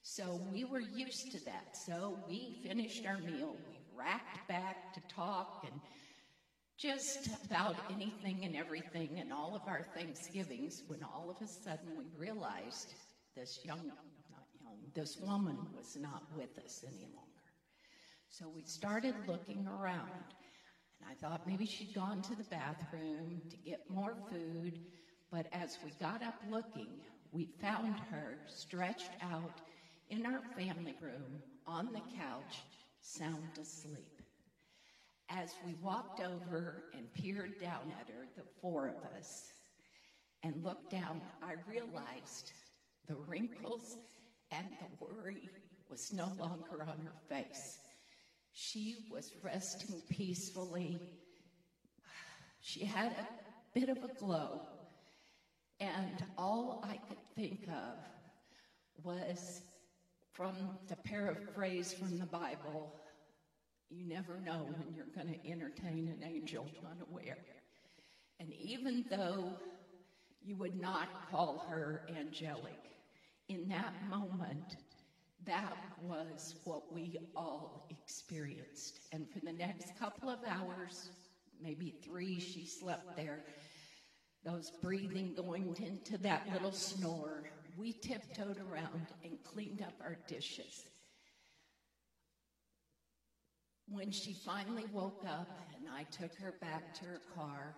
So 0.03 0.41
we 0.51 0.65
were 0.65 0.81
used 0.81 1.31
to 1.33 1.45
that. 1.45 1.69
So 1.73 2.19
we 2.27 2.57
finished 2.61 3.07
our 3.07 3.19
meal, 3.19 3.61
we 3.65 3.79
racked 3.97 4.45
back 4.49 4.77
to 4.95 5.01
talk 5.09 5.63
and 5.63 5.81
just 6.77 7.29
about 7.45 7.77
anything 7.89 8.45
and 8.45 8.57
everything 8.57 9.21
and 9.21 9.33
all 9.33 9.55
of 9.55 9.63
our 9.69 9.83
Thanksgivings 9.95 10.83
when 10.89 11.05
all 11.05 11.31
of 11.31 11.41
a 11.41 11.47
sudden 11.47 11.95
we 11.97 12.11
realized 12.17 12.95
this 13.37 13.61
young, 13.65 13.87
not 14.31 14.47
young, 14.61 14.79
this 14.95 15.17
woman 15.21 15.69
was 15.73 15.97
not 15.97 16.23
with 16.29 16.59
us 16.59 16.83
any 16.87 17.05
longer. 17.05 17.29
So 18.29 18.49
we 18.49 18.63
started 18.65 19.17
looking 19.27 19.67
around 19.67 20.35
and 21.01 21.11
I 21.11 21.15
thought 21.15 21.47
maybe 21.47 21.67
she'd 21.67 21.95
gone 21.95 22.23
to 22.23 22.35
the 22.37 22.45
bathroom 22.45 23.43
to 23.51 23.57
get 23.59 23.91
more 23.91 24.15
food. 24.31 24.81
But 25.31 25.47
as 25.53 25.79
we 25.85 25.91
got 26.01 26.23
up 26.23 26.35
looking, 26.51 26.89
we 27.33 27.49
found 27.61 27.95
her 28.11 28.39
stretched 28.47 29.11
out 29.23 29.61
in 30.11 30.25
our 30.27 30.41
family 30.57 30.95
room 31.01 31.43
on 31.67 31.87
the 31.93 32.01
couch, 32.19 32.65
sound 33.01 33.59
asleep. 33.61 34.23
As 35.31 35.55
we 35.67 35.75
walked 35.83 36.21
over 36.21 36.85
and 36.95 37.13
peered 37.13 37.59
down 37.61 37.93
at 38.01 38.09
her, 38.09 38.27
the 38.37 38.45
four 38.63 38.89
of 38.89 39.05
us, 39.17 39.53
and 40.43 40.65
looked 40.65 40.91
down, 40.91 41.21
I 41.43 41.55
realized 41.69 42.53
the 43.07 43.17
wrinkles 43.29 43.99
and 44.51 44.67
the 44.81 45.05
worry 45.05 45.51
was 45.91 46.13
no 46.13 46.33
longer 46.39 46.83
on 46.83 46.99
her 47.05 47.15
face. 47.29 47.79
She 48.61 49.07
was 49.09 49.31
resting 49.41 50.03
peacefully. 50.11 50.99
She 52.61 52.85
had 52.85 53.13
a 53.13 53.79
bit 53.79 53.89
of 53.89 53.99
a 53.99 54.11
glow, 54.19 54.63
and 55.79 56.25
all 56.37 56.83
I 56.83 56.99
could 57.09 57.23
think 57.37 57.69
of 57.69 59.05
was 59.05 59.63
from 60.33 60.55
the 60.89 60.97
paraphrase 60.97 61.93
from 61.93 62.19
the 62.19 62.27
Bible 62.27 62.93
you 63.91 64.07
never 64.07 64.41
know 64.45 64.67
when 64.77 64.93
you're 64.93 65.07
going 65.15 65.33
to 65.33 65.51
entertain 65.51 66.09
an 66.09 66.23
angel 66.29 66.67
unaware. 66.91 67.39
And 68.41 68.53
even 68.53 69.05
though 69.09 69.57
you 70.43 70.57
would 70.57 70.81
not 70.81 71.09
call 71.31 71.65
her 71.71 72.03
angelic, 72.15 72.91
in 73.49 73.69
that 73.69 73.95
moment, 74.11 74.77
that 75.47 75.77
was 76.03 76.57
what 76.65 76.93
we 76.93 77.19
all 77.35 77.87
experienced. 77.91 79.01
And 79.13 79.29
for 79.31 79.41
the 79.41 79.53
next 79.53 79.99
couple 79.99 80.29
of 80.29 80.39
hours, 80.47 81.11
maybe 81.63 81.95
three, 82.05 82.39
she 82.41 82.67
slept 82.67 83.17
there. 83.17 83.41
Those 84.45 84.71
breathing 84.83 85.35
going 85.35 85.75
into 85.81 86.19
that 86.19 86.49
little 86.53 86.73
snore. 86.73 87.43
We 87.77 87.93
tiptoed 87.93 88.59
around 88.71 89.07
and 89.25 89.43
cleaned 89.45 89.83
up 89.83 89.95
our 90.03 90.17
dishes. 90.27 90.85
When 93.89 94.11
she 94.11 94.33
finally 94.35 94.85
woke 94.93 95.25
up 95.27 95.49
and 95.77 95.89
I 95.89 96.03
took 96.05 96.35
her 96.37 96.55
back 96.61 96.95
to 96.95 97.05
her 97.07 97.21
car, 97.35 97.75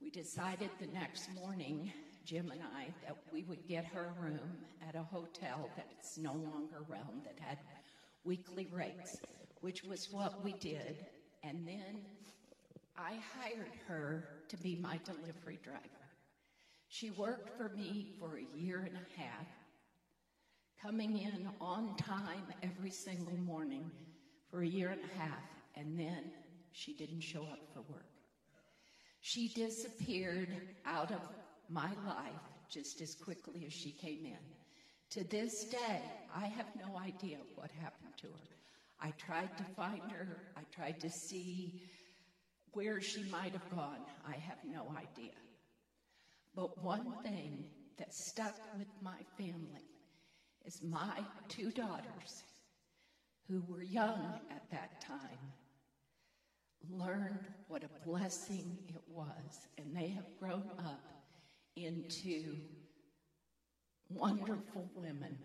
we 0.00 0.10
decided 0.10 0.70
the 0.80 0.88
next 0.88 1.32
morning, 1.34 1.92
Jim 2.26 2.50
and 2.50 2.60
I, 2.60 2.88
that 3.06 3.16
we 3.32 3.44
would 3.44 3.68
get 3.68 3.84
her 3.84 4.12
a 4.18 4.20
room 4.20 4.58
at 4.86 4.96
a 4.96 5.02
hotel 5.02 5.70
that's 5.76 6.18
no 6.18 6.32
longer 6.32 6.78
around 6.90 7.22
that 7.24 7.38
had 7.38 7.58
weekly 8.24 8.66
rates, 8.72 9.18
which 9.60 9.84
was 9.84 10.08
what 10.10 10.44
we 10.44 10.52
did. 10.54 11.06
And 11.44 11.66
then 11.66 12.00
I 12.98 13.12
hired 13.38 13.70
her 13.86 14.24
to 14.48 14.56
be 14.56 14.74
my 14.74 14.98
delivery 15.04 15.60
driver. 15.62 15.80
She 16.88 17.10
worked 17.10 17.56
for 17.56 17.68
me 17.76 18.16
for 18.18 18.38
a 18.38 18.58
year 18.58 18.78
and 18.78 18.96
a 18.96 19.20
half, 19.20 19.46
coming 20.82 21.18
in 21.18 21.48
on 21.60 21.96
time 21.96 22.42
every 22.60 22.90
single 22.90 23.36
morning 23.36 23.88
for 24.50 24.62
a 24.62 24.66
year 24.66 24.90
and 24.90 25.00
a 25.00 25.18
half, 25.20 25.44
and 25.76 25.96
then 25.96 26.24
she 26.72 26.92
didn't 26.92 27.20
show 27.20 27.42
up 27.42 27.60
for 27.72 27.82
work. 27.82 28.06
She 29.20 29.48
disappeared 29.48 30.48
out 30.84 31.12
of 31.12 31.20
my 31.68 31.90
life 32.06 32.46
just 32.68 33.00
as 33.00 33.14
quickly 33.14 33.64
as 33.66 33.72
she 33.72 33.90
came 33.90 34.24
in. 34.24 34.38
To 35.10 35.24
this 35.24 35.64
day, 35.64 36.02
I 36.34 36.46
have 36.46 36.66
no 36.76 36.98
idea 36.98 37.38
what 37.54 37.70
happened 37.80 38.12
to 38.18 38.26
her. 38.26 38.56
I 39.00 39.12
tried 39.12 39.56
to 39.58 39.64
find 39.76 40.10
her, 40.10 40.38
I 40.56 40.62
tried 40.74 41.00
to 41.00 41.10
see 41.10 41.82
where 42.72 43.00
she 43.00 43.22
might 43.30 43.52
have 43.52 43.70
gone. 43.70 44.00
I 44.26 44.32
have 44.32 44.58
no 44.64 44.92
idea. 44.96 45.32
But 46.54 46.82
one 46.82 47.12
thing 47.22 47.64
that 47.98 48.12
stuck 48.14 48.56
with 48.78 48.88
my 49.00 49.18
family 49.38 49.84
is 50.64 50.82
my 50.82 51.20
two 51.48 51.70
daughters 51.70 52.42
who 53.48 53.62
were 53.68 53.82
young 53.82 54.40
at 54.50 54.68
that 54.70 55.00
time 55.00 55.52
learned 56.90 57.46
what 57.68 57.82
a 57.84 58.08
blessing 58.08 58.78
it 58.88 59.02
was, 59.08 59.68
and 59.78 59.96
they 59.96 60.08
have 60.08 60.26
grown 60.38 60.64
up 60.78 61.15
into 61.76 62.56
wonderful 64.08 64.88
women 64.94 65.36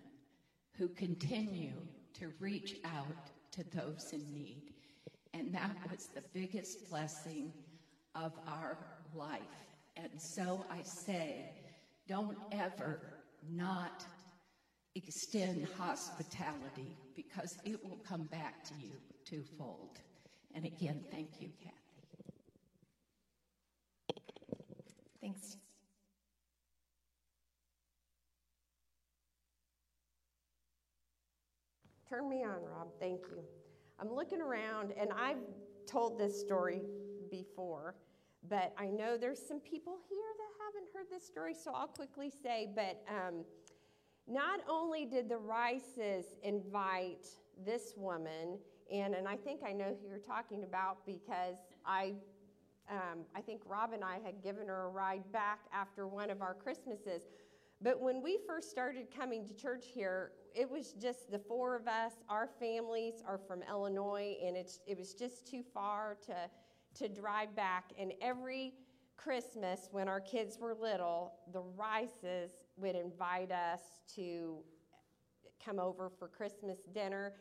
who 0.77 0.87
continue 0.89 1.73
to 2.13 2.31
reach 2.39 2.75
out 2.85 3.29
to 3.51 3.63
those 3.75 4.11
in 4.13 4.33
need. 4.33 4.73
And 5.33 5.53
that 5.53 5.75
was 5.89 6.09
the 6.13 6.23
biggest 6.33 6.89
blessing 6.89 7.51
of 8.15 8.33
our 8.47 8.77
life. 9.13 9.39
And 9.95 10.09
so 10.17 10.65
I 10.69 10.81
say, 10.83 11.51
don't 12.07 12.37
ever 12.51 12.99
not 13.49 14.03
extend 14.95 15.67
hospitality 15.77 16.97
because 17.15 17.57
it 17.63 17.83
will 17.83 17.99
come 18.07 18.23
back 18.23 18.63
to 18.65 18.73
you 18.75 18.91
twofold. 19.25 19.99
And 20.53 20.65
again, 20.65 21.03
thank 21.11 21.29
you, 21.39 21.49
Kathy. 21.63 21.81
Thanks. 25.21 25.55
Turn 32.11 32.29
me 32.29 32.43
on, 32.43 32.61
Rob. 32.61 32.89
Thank 32.99 33.21
you. 33.31 33.41
I'm 33.97 34.13
looking 34.13 34.41
around, 34.41 34.91
and 34.99 35.11
I've 35.17 35.37
told 35.87 36.19
this 36.19 36.37
story 36.37 36.81
before, 37.31 37.95
but 38.49 38.73
I 38.77 38.87
know 38.87 39.17
there's 39.17 39.41
some 39.41 39.61
people 39.61 39.95
here 40.09 40.19
that 40.37 40.51
haven't 40.65 40.89
heard 40.93 41.05
this 41.09 41.25
story, 41.25 41.53
so 41.53 41.71
I'll 41.73 41.87
quickly 41.87 42.29
say, 42.29 42.67
but. 42.75 43.01
Um, 43.07 43.45
not 44.27 44.61
only 44.69 45.05
did 45.05 45.27
the 45.27 45.37
Rices 45.37 46.25
invite 46.43 47.27
this 47.65 47.93
woman, 47.97 48.59
and, 48.91 49.13
and 49.13 49.27
I 49.27 49.35
think 49.35 49.61
I 49.67 49.71
know 49.71 49.95
who 50.01 50.07
you're 50.07 50.19
talking 50.19 50.63
about 50.63 51.05
because 51.05 51.57
I, 51.85 52.13
um, 52.89 53.25
I 53.35 53.41
think 53.41 53.61
Rob 53.65 53.93
and 53.93 54.03
I 54.03 54.19
had 54.23 54.43
given 54.43 54.67
her 54.67 54.85
a 54.85 54.89
ride 54.89 55.29
back 55.31 55.61
after 55.73 56.07
one 56.07 56.29
of 56.29 56.41
our 56.41 56.53
Christmases. 56.53 57.23
But 57.81 57.99
when 57.99 58.21
we 58.21 58.39
first 58.47 58.69
started 58.69 59.07
coming 59.15 59.45
to 59.47 59.53
church 59.53 59.85
here, 59.93 60.31
it 60.55 60.69
was 60.69 60.93
just 60.93 61.31
the 61.31 61.39
four 61.39 61.75
of 61.75 61.87
us. 61.87 62.13
Our 62.29 62.47
families 62.59 63.23
are 63.27 63.37
from 63.37 63.63
Illinois, 63.69 64.35
and 64.45 64.55
it's, 64.57 64.79
it 64.87 64.97
was 64.97 65.13
just 65.13 65.49
too 65.49 65.63
far 65.73 66.17
to, 66.27 66.35
to 66.95 67.09
drive 67.09 67.55
back. 67.55 67.91
And 67.97 68.13
every 68.21 68.73
Christmas, 69.17 69.87
when 69.91 70.07
our 70.07 70.19
kids 70.19 70.57
were 70.59 70.73
little, 70.73 71.33
the 71.53 71.61
Rices 71.61 72.51
would 72.77 72.95
invite 72.95 73.51
us 73.51 73.81
to 74.15 74.57
come 75.63 75.79
over 75.79 76.09
for 76.09 76.27
Christmas 76.27 76.79
dinner. 76.93 77.33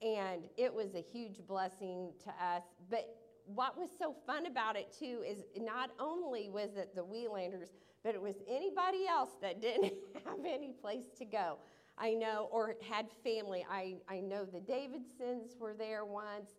And 0.00 0.44
it 0.56 0.72
was 0.72 0.94
a 0.94 1.00
huge 1.02 1.40
blessing 1.46 2.12
to 2.24 2.30
us. 2.30 2.62
But 2.90 3.16
what 3.46 3.78
was 3.78 3.90
so 3.98 4.14
fun 4.26 4.46
about 4.46 4.76
it, 4.76 4.94
too, 4.96 5.22
is 5.26 5.44
not 5.60 5.90
only 5.98 6.48
was 6.48 6.76
it 6.76 6.94
the 6.94 7.04
Wheelanders, 7.04 7.70
but 8.02 8.14
it 8.14 8.22
was 8.22 8.36
anybody 8.48 9.06
else 9.08 9.30
that 9.40 9.60
didn't 9.60 9.94
have 10.24 10.44
any 10.46 10.72
place 10.72 11.06
to 11.18 11.24
go. 11.24 11.58
I 11.96 12.14
know, 12.14 12.48
or 12.50 12.76
had 12.88 13.06
family. 13.22 13.64
I, 13.70 13.96
I 14.08 14.20
know 14.20 14.44
the 14.44 14.60
Davidsons 14.60 15.56
were 15.58 15.74
there 15.74 16.04
once. 16.04 16.50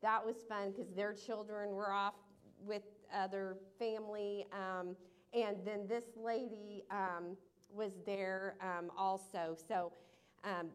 That 0.00 0.24
was 0.24 0.36
fun 0.48 0.72
because 0.72 0.90
their 0.94 1.12
children 1.12 1.70
were 1.70 1.92
off 1.92 2.14
with 2.64 2.82
other 3.14 3.58
family. 3.78 4.46
Um, 4.52 4.96
and 5.34 5.56
then 5.64 5.86
this 5.86 6.04
lady 6.16 6.84
um, 6.90 7.36
was 7.70 7.92
there 8.06 8.56
um, 8.62 8.90
also. 8.96 9.56
So 9.68 9.92
um, 10.44 10.68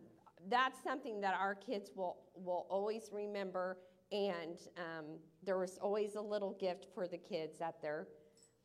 that's 0.49 0.84
something 0.84 1.21
that 1.21 1.36
our 1.39 1.56
kids 1.56 1.91
will, 1.95 2.17
will 2.36 2.67
always 2.69 3.10
remember. 3.12 3.78
And 4.12 4.60
um, 4.78 5.06
there 5.43 5.58
was 5.58 5.80
always 5.82 6.15
a 6.15 6.21
little 6.21 6.54
gift 6.60 6.86
for 6.93 7.08
the 7.08 7.17
kids 7.17 7.62
at 7.62 7.82
their, 7.82 8.08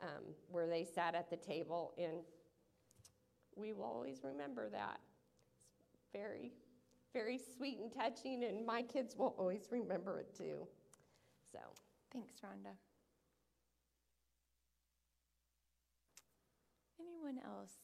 um, 0.01 0.23
where 0.49 0.67
they 0.67 0.83
sat 0.85 1.15
at 1.15 1.29
the 1.29 1.37
table. 1.37 1.93
And 1.97 2.19
we 3.55 3.73
will 3.73 3.85
always 3.85 4.19
remember 4.23 4.69
that. 4.69 4.99
It's 6.11 6.21
very, 6.21 6.51
very 7.13 7.39
sweet 7.57 7.79
and 7.79 7.91
touching, 7.93 8.43
and 8.43 8.65
my 8.65 8.81
kids 8.81 9.15
will 9.17 9.35
always 9.37 9.67
remember 9.71 10.19
it 10.19 10.35
too. 10.35 10.67
So. 11.51 11.59
Thanks, 12.11 12.33
Rhonda. 12.43 12.73
Anyone 16.99 17.39
else? 17.45 17.75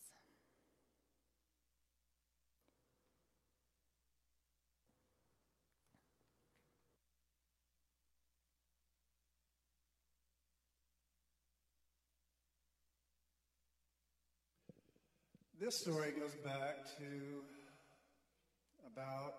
This 15.59 15.77
story 15.79 16.11
goes 16.19 16.35
back 16.43 16.85
to 16.97 17.05
about, 18.95 19.35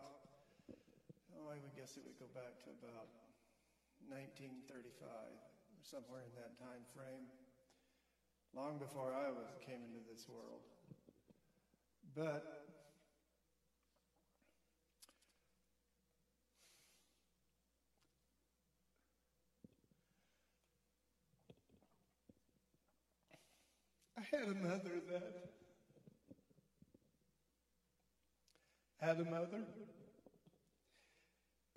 oh, 1.35 1.49
I 1.49 1.59
would 1.59 1.75
guess 1.75 1.97
it 1.97 2.05
would 2.05 2.19
go 2.19 2.29
back 2.35 2.59
to 2.65 2.71
about 2.71 3.09
1935, 4.09 5.39
or 5.73 5.81
somewhere 5.83 6.23
in 6.25 6.35
that 6.37 6.59
time 6.59 6.85
frame 6.95 7.29
long 8.55 8.79
before 8.79 9.13
I 9.15 9.31
was 9.31 9.49
came 9.65 9.85
into 9.85 10.01
this 10.09 10.27
world. 10.29 10.63
But 12.15 12.45
I 24.19 24.23
had 24.37 24.49
a 24.49 24.55
mother 24.55 25.01
that 25.09 25.33
had 29.01 29.21
a 29.21 29.25
mother 29.25 29.63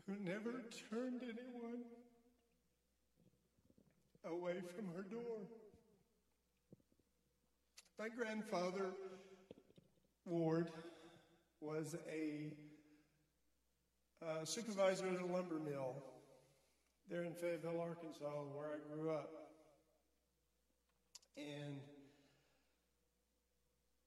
who 0.08 0.16
never 0.24 0.64
turned 0.90 1.22
anyone 1.22 1.84
away 4.26 4.56
from 4.76 4.86
her 4.96 5.04
door. 5.04 5.38
My 8.00 8.10
grandfather, 8.10 8.88
Ward, 10.26 10.72
was 11.62 11.96
a 12.10 12.54
uh, 14.26 14.46
supervisor 14.46 15.08
at 15.08 15.22
a 15.22 15.26
lumber 15.26 15.60
mill 15.60 15.96
there 17.10 17.24
in 17.24 17.34
Fayetteville, 17.34 17.82
Arkansas, 17.82 18.26
where 18.56 18.68
I 18.68 18.96
grew 18.96 19.12
up. 19.12 19.32
And 21.38 21.80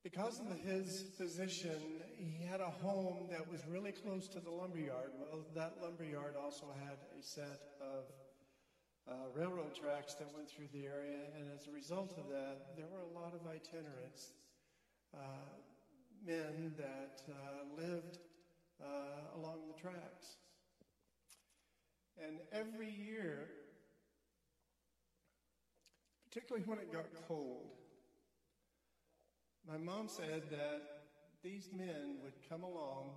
because 0.03 0.41
of 0.41 0.59
his 0.61 1.03
position, 1.17 1.79
he 2.19 2.45
had 2.45 2.61
a 2.61 2.71
home 2.83 3.29
that 3.31 3.49
was 3.51 3.61
really 3.69 3.93
close 3.93 4.27
to 4.29 4.41
the 4.41 4.51
lumberyard. 4.51 5.11
Well, 5.19 5.45
that 5.55 5.77
lumberyard 5.81 6.35
also 6.37 6.67
had 6.85 6.99
a 7.19 7.23
set 7.23 7.61
of 7.81 8.05
uh, 9.09 9.15
railroad 9.35 9.75
tracks 9.75 10.15
that 10.15 10.29
went 10.35 10.51
through 10.51 10.69
the 10.73 10.87
area, 10.87 11.19
and 11.39 11.47
as 11.55 11.69
a 11.69 11.73
result 11.73 12.13
of 12.19 12.29
that, 12.31 12.77
there 12.77 12.87
were 12.87 13.03
a 13.03 13.19
lot 13.19 13.33
of 13.35 13.47
itinerants, 13.47 14.33
uh, 15.15 15.19
men 16.27 16.75
that 16.77 17.23
uh, 17.29 17.81
lived 17.81 18.19
uh, 18.81 19.39
along 19.39 19.59
the 19.73 19.81
tracks. 19.81 20.37
And 22.23 22.39
every 22.53 22.91
year, 22.91 23.49
particularly 26.29 26.65
when 26.67 26.79
it 26.79 26.93
got 26.93 27.07
cold, 27.29 27.82
my 29.69 29.79
mom 29.79 30.09
said 30.09 30.43
that 30.51 30.83
these 31.43 31.69
men 31.77 32.19
would 32.23 32.35
come 32.49 32.63
along 32.63 33.11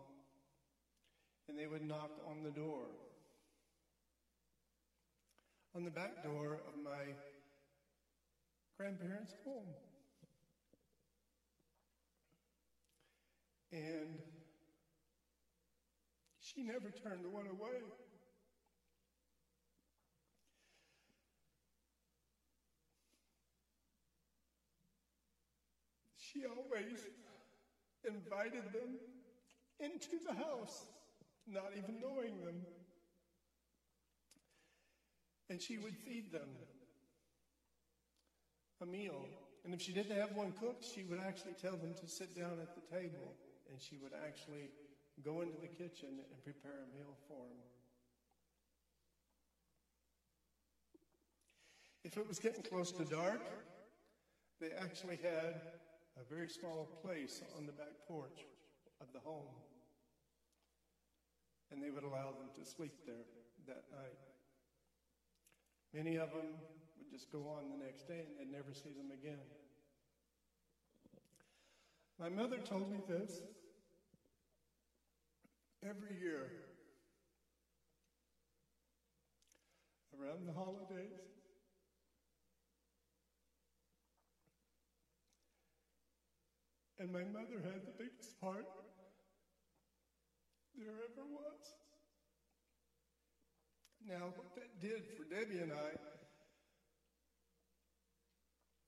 and 1.47 1.57
they 1.57 1.67
would 1.67 1.87
knock 1.87 2.11
on 2.29 2.43
the 2.43 2.51
door. 2.51 2.85
On 5.75 5.83
the 5.83 5.91
back 5.91 6.23
door 6.23 6.59
of 6.67 6.83
my 6.83 7.13
grandparents' 8.77 9.33
home. 9.45 9.73
And 13.71 14.19
she 16.39 16.63
never 16.63 16.91
turned 17.03 17.25
the 17.25 17.29
one 17.29 17.47
away. 17.47 17.81
She 26.35 26.43
always 26.45 26.99
invited 28.03 28.73
them 28.73 28.99
into 29.79 30.19
the 30.25 30.33
house, 30.33 30.83
not 31.47 31.71
even 31.77 32.01
knowing 32.01 32.43
them. 32.43 32.65
And 35.49 35.61
she 35.61 35.77
would 35.77 35.95
feed 36.03 36.31
them 36.31 36.49
a 38.81 38.85
meal. 38.85 39.29
And 39.63 39.73
if 39.73 39.81
she 39.81 39.93
didn't 39.93 40.17
have 40.17 40.33
one 40.33 40.51
cooked, 40.51 40.83
she 40.83 41.03
would 41.03 41.19
actually 41.19 41.53
tell 41.53 41.77
them 41.77 41.95
to 42.01 42.07
sit 42.07 42.35
down 42.35 42.59
at 42.61 42.67
the 42.75 42.81
table. 42.93 43.35
And 43.71 43.81
she 43.81 43.95
would 43.95 44.11
actually 44.27 44.71
go 45.23 45.39
into 45.41 45.57
the 45.57 45.69
kitchen 45.69 46.19
and 46.31 46.43
prepare 46.43 46.83
a 46.83 46.97
meal 46.97 47.15
for 47.29 47.45
them. 47.47 47.63
If 52.03 52.17
it 52.17 52.27
was 52.27 52.39
getting 52.39 52.61
close 52.61 52.91
to 52.91 53.05
dark, 53.05 53.41
they 54.59 54.71
actually 54.71 55.19
had 55.23 55.55
a 56.19 56.33
very 56.33 56.47
small 56.47 56.87
place 57.03 57.41
on 57.57 57.65
the 57.65 57.71
back 57.71 57.91
porch 58.07 58.45
of 59.01 59.07
the 59.13 59.19
home. 59.19 59.51
And 61.71 61.83
they 61.83 61.89
would 61.89 62.03
allow 62.03 62.31
them 62.31 62.49
to 62.55 62.69
sleep 62.69 62.93
there 63.05 63.25
that 63.67 63.83
night. 63.91 64.19
Many 65.93 66.17
of 66.17 66.29
them 66.31 66.55
would 66.97 67.09
just 67.11 67.31
go 67.31 67.39
on 67.39 67.69
the 67.69 67.83
next 67.83 68.07
day 68.07 68.23
and 68.27 68.39
they'd 68.39 68.51
never 68.51 68.73
see 68.73 68.91
them 68.95 69.11
again. 69.11 69.43
My 72.19 72.29
mother 72.29 72.57
told 72.57 72.89
me 72.89 72.99
this 73.09 73.41
every 75.83 76.17
year 76.19 76.49
around 80.17 80.47
the 80.47 80.53
holidays. 80.53 81.34
And 86.97 87.11
my 87.11 87.23
mother 87.23 87.59
had 87.63 87.83
the 87.85 87.91
biggest 87.97 88.35
heart 88.41 88.65
there 90.77 90.87
ever 90.87 91.27
was. 91.27 91.75
Now, 94.07 94.31
what 94.35 94.55
that 94.55 94.79
did 94.79 95.03
for 95.17 95.23
Debbie 95.23 95.59
and 95.59 95.73
I 95.73 95.97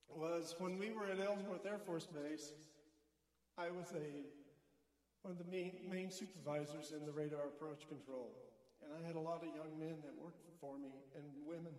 was 0.09 0.55
when 0.59 0.77
we 0.77 0.91
were 0.91 1.05
at 1.05 1.19
Ellsworth 1.19 1.65
Air 1.65 1.79
Force 1.85 2.07
Base, 2.07 2.53
I 3.57 3.71
was 3.71 3.91
a 3.91 4.25
one 5.23 5.33
of 5.33 5.37
the 5.37 5.51
main, 5.51 5.73
main 5.89 6.09
supervisors 6.09 6.93
in 6.95 7.05
the 7.05 7.11
radar 7.11 7.47
approach 7.47 7.89
control. 7.89 8.31
And 8.81 8.93
I 8.93 9.05
had 9.05 9.15
a 9.15 9.19
lot 9.19 9.43
of 9.43 9.49
young 9.51 9.77
men 9.77 9.97
that 10.05 10.15
worked 10.23 10.47
for 10.61 10.77
me 10.77 10.93
and 11.15 11.25
women. 11.45 11.73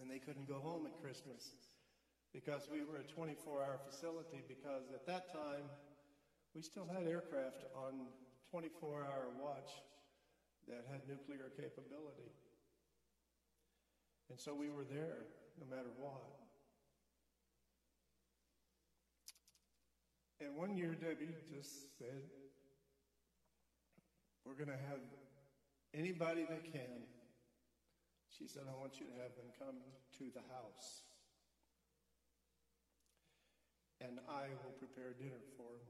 And 0.00 0.08
they 0.08 0.18
couldn't 0.18 0.46
go 0.46 0.60
home 0.60 0.86
at 0.86 1.02
Christmas 1.02 1.73
because 2.34 2.66
we 2.70 2.82
were 2.82 2.98
a 2.98 3.06
24 3.14 3.62
hour 3.62 3.78
facility 3.86 4.42
because 4.48 4.90
at 4.92 5.06
that 5.06 5.30
time 5.32 5.70
we 6.52 6.60
still 6.60 6.86
had 6.92 7.06
aircraft 7.06 7.62
on 7.72 8.10
24 8.50 9.06
hour 9.06 9.30
watch 9.38 9.70
that 10.66 10.82
had 10.90 11.06
nuclear 11.08 11.50
capability. 11.56 12.34
And 14.30 14.38
so 14.38 14.52
we 14.54 14.68
were 14.68 14.84
there 14.84 15.30
no 15.58 15.66
matter 15.70 15.90
what. 15.96 16.34
And 20.40 20.56
one 20.56 20.76
year 20.76 20.94
Debbie 20.94 21.34
just 21.48 21.96
said, 21.98 22.22
We're 24.44 24.54
going 24.54 24.68
to 24.68 24.84
have 24.90 25.00
anybody 25.94 26.44
that 26.50 26.64
can. 26.70 27.06
She 28.36 28.48
said, 28.48 28.64
I 28.68 28.74
want 28.78 28.98
you 28.98 29.06
to 29.06 29.12
have 29.22 29.36
them 29.36 29.54
come 29.58 29.76
to 30.18 30.24
the 30.34 30.42
house 30.52 31.04
and 34.04 34.20
I 34.28 34.52
will 34.60 34.76
prepare 34.76 35.16
dinner 35.16 35.40
for 35.56 35.72
them. 35.72 35.88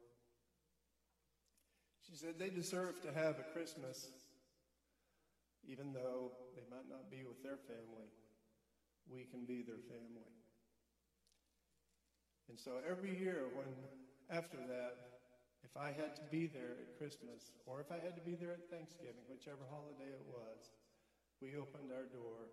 She 2.07 2.15
said 2.15 2.39
they 2.39 2.51
deserve 2.51 3.03
to 3.03 3.11
have 3.11 3.43
a 3.43 3.47
Christmas, 3.51 4.07
even 5.67 5.93
though 5.93 6.31
they 6.55 6.63
might 6.71 6.87
not 6.87 7.11
be 7.11 7.27
with 7.27 7.43
their 7.43 7.59
family. 7.67 8.09
We 9.11 9.27
can 9.27 9.45
be 9.45 9.67
their 9.67 9.83
family. 9.91 10.31
And 12.49 12.61
so 12.61 12.79
every 12.89 13.19
year, 13.19 13.51
when 13.57 13.69
after 14.31 14.57
that, 14.57 14.95
if 15.65 15.77
I 15.77 15.89
had 15.93 16.15
to 16.17 16.25
be 16.31 16.47
there 16.47 16.77
at 16.77 16.97
Christmas, 16.97 17.53
or 17.67 17.81
if 17.81 17.91
I 17.91 17.99
had 17.99 18.15
to 18.17 18.25
be 18.25 18.37
there 18.37 18.53
at 18.53 18.71
Thanksgiving, 18.71 19.25
whichever 19.29 19.65
holiday 19.69 20.13
it 20.13 20.25
was, 20.29 20.71
we 21.41 21.57
opened 21.57 21.91
our 21.91 22.05
door 22.13 22.53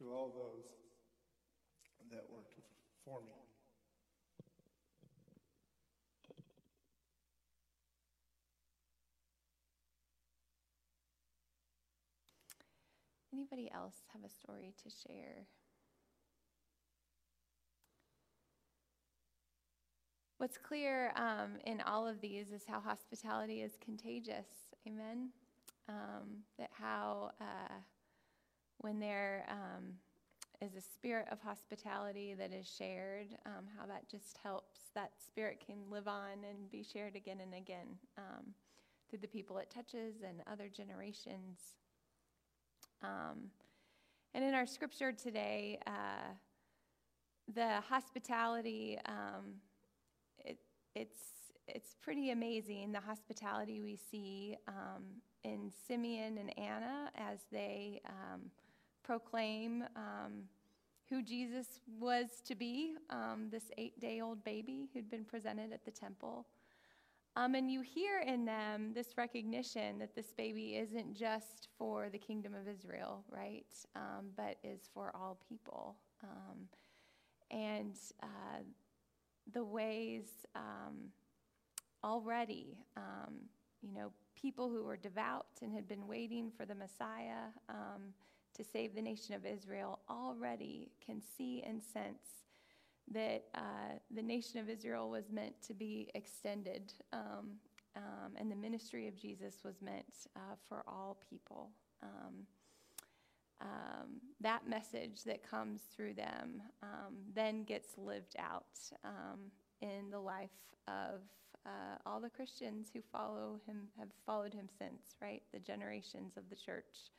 to 0.00 0.12
all 0.12 0.32
those 0.32 0.68
that 2.10 2.24
worked 2.32 2.56
for 3.04 3.20
me. 3.20 3.47
Anybody 13.32 13.70
else 13.72 13.96
have 14.12 14.24
a 14.24 14.28
story 14.28 14.74
to 14.82 14.90
share? 14.90 15.46
What's 20.38 20.56
clear 20.56 21.12
um, 21.16 21.58
in 21.66 21.80
all 21.80 22.06
of 22.06 22.20
these 22.20 22.52
is 22.52 22.62
how 22.66 22.80
hospitality 22.80 23.60
is 23.60 23.72
contagious. 23.84 24.46
Amen. 24.86 25.30
Um, 25.88 26.44
that 26.58 26.70
how 26.72 27.32
uh, 27.40 27.74
when 28.78 29.00
there 29.00 29.44
um, 29.50 29.94
is 30.60 30.76
a 30.76 30.80
spirit 30.80 31.26
of 31.30 31.40
hospitality 31.40 32.34
that 32.34 32.52
is 32.52 32.66
shared, 32.66 33.26
um, 33.46 33.64
how 33.76 33.86
that 33.86 34.08
just 34.08 34.38
helps. 34.42 34.78
That 34.94 35.12
spirit 35.26 35.62
can 35.64 35.76
live 35.90 36.08
on 36.08 36.44
and 36.48 36.70
be 36.70 36.82
shared 36.82 37.16
again 37.16 37.40
and 37.40 37.54
again 37.54 37.88
um, 38.16 38.54
through 39.10 39.20
the 39.20 39.28
people 39.28 39.58
it 39.58 39.70
touches 39.70 40.22
and 40.26 40.40
other 40.50 40.68
generations. 40.68 41.74
Um, 43.02 43.50
and 44.34 44.44
in 44.44 44.54
our 44.54 44.66
scripture 44.66 45.12
today, 45.12 45.78
uh, 45.86 46.32
the 47.54 47.80
hospitality, 47.88 48.98
um, 49.06 49.54
it, 50.44 50.58
it's, 50.94 51.20
it's 51.66 51.96
pretty 52.02 52.30
amazing, 52.30 52.92
the 52.92 53.00
hospitality 53.00 53.80
we 53.80 53.96
see 53.96 54.56
um, 54.66 55.04
in 55.44 55.70
Simeon 55.86 56.38
and 56.38 56.58
Anna 56.58 57.10
as 57.16 57.40
they 57.50 58.00
um, 58.06 58.50
proclaim 59.02 59.84
um, 59.96 60.44
who 61.08 61.22
Jesus 61.22 61.80
was 61.98 62.26
to 62.46 62.54
be, 62.54 62.94
um, 63.10 63.48
this 63.50 63.70
eight 63.78 63.98
day 63.98 64.20
old 64.20 64.44
baby 64.44 64.88
who'd 64.92 65.10
been 65.10 65.24
presented 65.24 65.72
at 65.72 65.84
the 65.84 65.90
temple. 65.90 66.46
Um, 67.38 67.54
and 67.54 67.70
you 67.70 67.82
hear 67.82 68.18
in 68.26 68.44
them 68.44 68.90
this 68.94 69.16
recognition 69.16 70.00
that 70.00 70.12
this 70.16 70.32
baby 70.36 70.76
isn't 70.76 71.14
just 71.14 71.68
for 71.78 72.08
the 72.10 72.18
kingdom 72.18 72.52
of 72.52 72.66
Israel, 72.66 73.22
right? 73.30 73.64
Um, 73.94 74.30
but 74.36 74.56
is 74.64 74.90
for 74.92 75.14
all 75.14 75.38
people. 75.48 75.94
Um, 76.24 76.66
and 77.52 77.94
uh, 78.24 78.62
the 79.52 79.62
ways 79.62 80.24
um, 80.56 81.12
already, 82.02 82.76
um, 82.96 83.34
you 83.82 83.94
know, 83.94 84.10
people 84.34 84.68
who 84.68 84.82
were 84.82 84.96
devout 84.96 85.46
and 85.62 85.72
had 85.72 85.86
been 85.86 86.08
waiting 86.08 86.50
for 86.56 86.66
the 86.66 86.74
Messiah 86.74 87.52
um, 87.68 88.02
to 88.56 88.64
save 88.64 88.96
the 88.96 89.02
nation 89.02 89.36
of 89.36 89.46
Israel 89.46 90.00
already 90.10 90.90
can 91.06 91.22
see 91.36 91.62
and 91.64 91.80
sense 91.80 92.47
that 93.12 93.44
uh, 93.54 93.98
the 94.14 94.22
nation 94.22 94.60
of 94.60 94.68
Israel 94.68 95.08
was 95.08 95.30
meant 95.30 95.54
to 95.66 95.74
be 95.74 96.10
extended, 96.14 96.92
um, 97.12 97.56
um, 97.96 98.32
and 98.36 98.50
the 98.50 98.56
ministry 98.56 99.08
of 99.08 99.16
Jesus 99.16 99.56
was 99.64 99.80
meant 99.80 100.26
uh, 100.36 100.56
for 100.68 100.82
all 100.86 101.18
people. 101.28 101.70
Um, 102.02 102.46
um 103.60 104.20
that 104.40 104.68
message 104.68 105.24
that 105.24 105.42
comes 105.42 105.80
through 105.92 106.14
them 106.14 106.62
um, 106.84 107.16
then 107.34 107.64
gets 107.64 107.98
lived 107.98 108.36
out 108.38 108.78
um, 109.04 109.50
in 109.80 110.10
the 110.10 110.20
life 110.20 110.50
of 110.86 111.22
uh, 111.66 111.96
all 112.06 112.20
the 112.20 112.30
Christians 112.30 112.88
who 112.92 113.00
follow 113.12 113.60
him 113.66 113.88
have 113.98 114.08
followed 114.24 114.54
him 114.54 114.68
since, 114.78 115.16
right? 115.20 115.42
The 115.52 115.58
generations 115.58 116.36
of 116.36 116.48
the 116.48 116.56
church. 116.56 117.10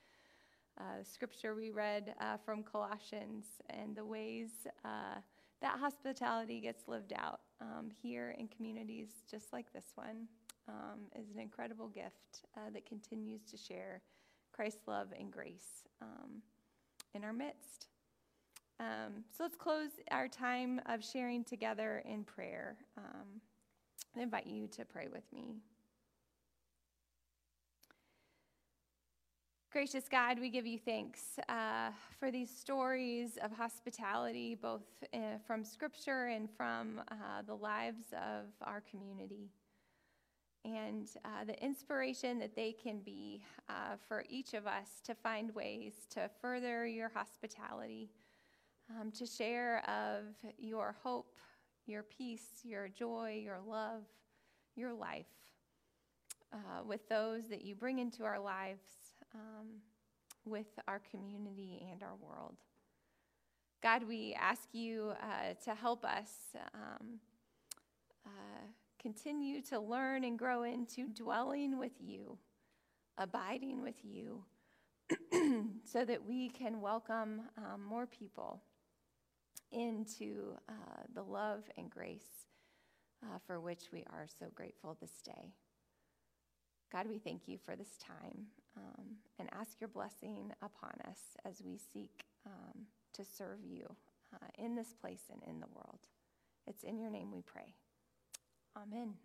Uh, 0.80 1.04
scripture 1.04 1.56
we 1.56 1.72
read 1.72 2.16
uh, 2.22 2.38
from 2.38 2.64
Colossians 2.64 3.46
and 3.70 3.96
the 3.96 4.06
ways 4.06 4.50
uh, 4.86 5.20
that 5.62 5.80
hospitality 5.80 6.60
gets 6.60 6.88
lived 6.88 7.14
out 7.16 7.42
um, 7.62 7.90
here 8.02 8.36
in 8.38 8.48
communities 8.48 9.10
just 9.30 9.52
like 9.52 9.72
this 9.74 9.92
one 9.96 10.28
um, 10.68 11.00
is 11.20 11.30
an 11.34 11.40
incredible 11.40 11.88
gift 11.88 12.46
uh, 12.56 12.70
that 12.74 12.86
continues 12.86 13.42
to 13.52 13.58
share 13.58 14.02
Christ's 14.52 14.88
love 14.88 15.08
and 15.18 15.32
grace 15.32 15.88
um, 16.02 16.42
in 17.14 17.24
our 17.24 17.34
midst. 17.34 17.88
Um, 18.80 19.26
so 19.36 19.44
let's 19.44 19.58
close 19.58 19.90
our 20.12 20.28
time 20.28 20.80
of 20.86 21.04
sharing 21.04 21.44
together 21.44 22.02
in 22.06 22.24
prayer. 22.24 22.78
Um, 22.98 23.42
I 24.16 24.22
invite 24.22 24.48
you 24.48 24.68
to 24.68 24.86
pray 24.86 25.08
with 25.12 25.24
me. 25.34 25.56
Gracious 29.72 30.06
God, 30.10 30.40
we 30.40 30.50
give 30.50 30.66
you 30.66 30.80
thanks 30.80 31.38
uh, 31.48 31.92
for 32.20 32.32
these 32.32 32.50
stories 32.50 33.38
of 33.44 33.52
hospitality, 33.52 34.56
both 34.56 34.82
uh, 35.14 35.18
from 35.46 35.64
Scripture 35.64 36.26
and 36.26 36.50
from 36.50 37.00
uh, 37.12 37.44
the 37.46 37.54
lives 37.54 38.06
of 38.14 38.46
our 38.64 38.82
community, 38.82 39.52
and 40.66 41.10
uh, 41.24 41.44
the 41.46 41.64
inspiration 41.64 42.40
that 42.40 42.56
they 42.56 42.72
can 42.72 42.98
be 43.02 43.44
uh, 43.70 43.96
for 44.08 44.24
each 44.28 44.56
of 44.56 44.66
us 44.66 45.02
to 45.04 45.14
find 45.14 45.54
ways 45.54 45.94
to 46.10 46.32
further 46.42 46.88
your 46.88 47.10
hospitality, 47.14 48.10
um, 49.00 49.12
to 49.12 49.28
share 49.28 49.88
of 49.88 50.34
your 50.58 50.96
hope, 51.04 51.36
your 51.86 52.02
peace, 52.02 52.62
your 52.64 52.88
joy, 52.88 53.40
your 53.44 53.60
love, 53.68 54.02
your 54.76 54.94
life 54.94 55.28
uh, 56.52 56.84
with 56.84 57.08
those 57.08 57.48
that 57.50 57.64
you 57.64 57.76
bring 57.76 58.00
into 58.00 58.24
our 58.24 58.40
lives 58.40 58.99
um, 59.34 59.68
with 60.46 60.68
our 60.88 61.02
community 61.12 61.86
and 61.92 62.04
our 62.04 62.16
world. 62.16 62.56
God, 63.82 64.04
we 64.04 64.36
ask 64.40 64.64
you 64.74 65.14
uh, 65.22 65.54
to 65.64 65.74
help 65.74 66.04
us 66.04 66.32
um, 66.74 67.20
uh, 68.26 68.62
continue 69.02 69.62
to 69.62 69.80
learn 69.80 70.24
and 70.24 70.38
grow 70.38 70.64
into 70.64 71.08
dwelling 71.08 71.80
with 71.80 71.94
you, 72.00 72.38
abiding 73.18 73.82
with 73.82 74.04
you, 74.04 74.44
so 75.86 76.04
that 76.06 76.26
we 76.26 76.50
can 76.50 76.82
welcome 76.82 77.42
um, 77.58 77.84
more 77.84 78.06
people 78.06 78.62
into 79.72 80.54
uh, 80.68 80.74
the 81.14 81.24
love 81.24 81.64
and 81.78 81.90
grace 81.90 82.48
uh, 83.24 83.38
for 83.46 83.60
which 83.60 83.92
we 83.94 84.04
are 84.12 84.26
so 84.40 84.48
grateful 84.54 84.98
this 85.00 85.22
day. 85.24 85.54
God, 86.92 87.08
we 87.08 87.20
thank 87.20 87.48
you 87.48 87.58
for 87.64 87.76
this 87.76 87.98
time 87.98 88.48
um, 88.78 89.18
and 89.40 89.50
ask 89.60 89.80
your 89.80 89.88
blessing 89.88 90.52
upon 90.62 90.94
us 91.08 91.20
as 91.46 91.62
we 91.64 91.78
seek 91.78 92.26
um, 92.46 92.86
to 93.14 93.24
serve 93.24 93.64
you 93.64 93.96
uh, 94.34 94.48
in 94.58 94.76
this 94.76 94.94
place 94.94 95.24
and 95.32 95.42
in 95.48 95.60
the 95.60 95.68
world. 95.74 96.00
It's 96.68 96.84
in 96.84 97.00
your 97.00 97.10
name 97.10 97.32
we 97.32 97.42
pray. 97.42 97.74
Amen. 98.78 99.16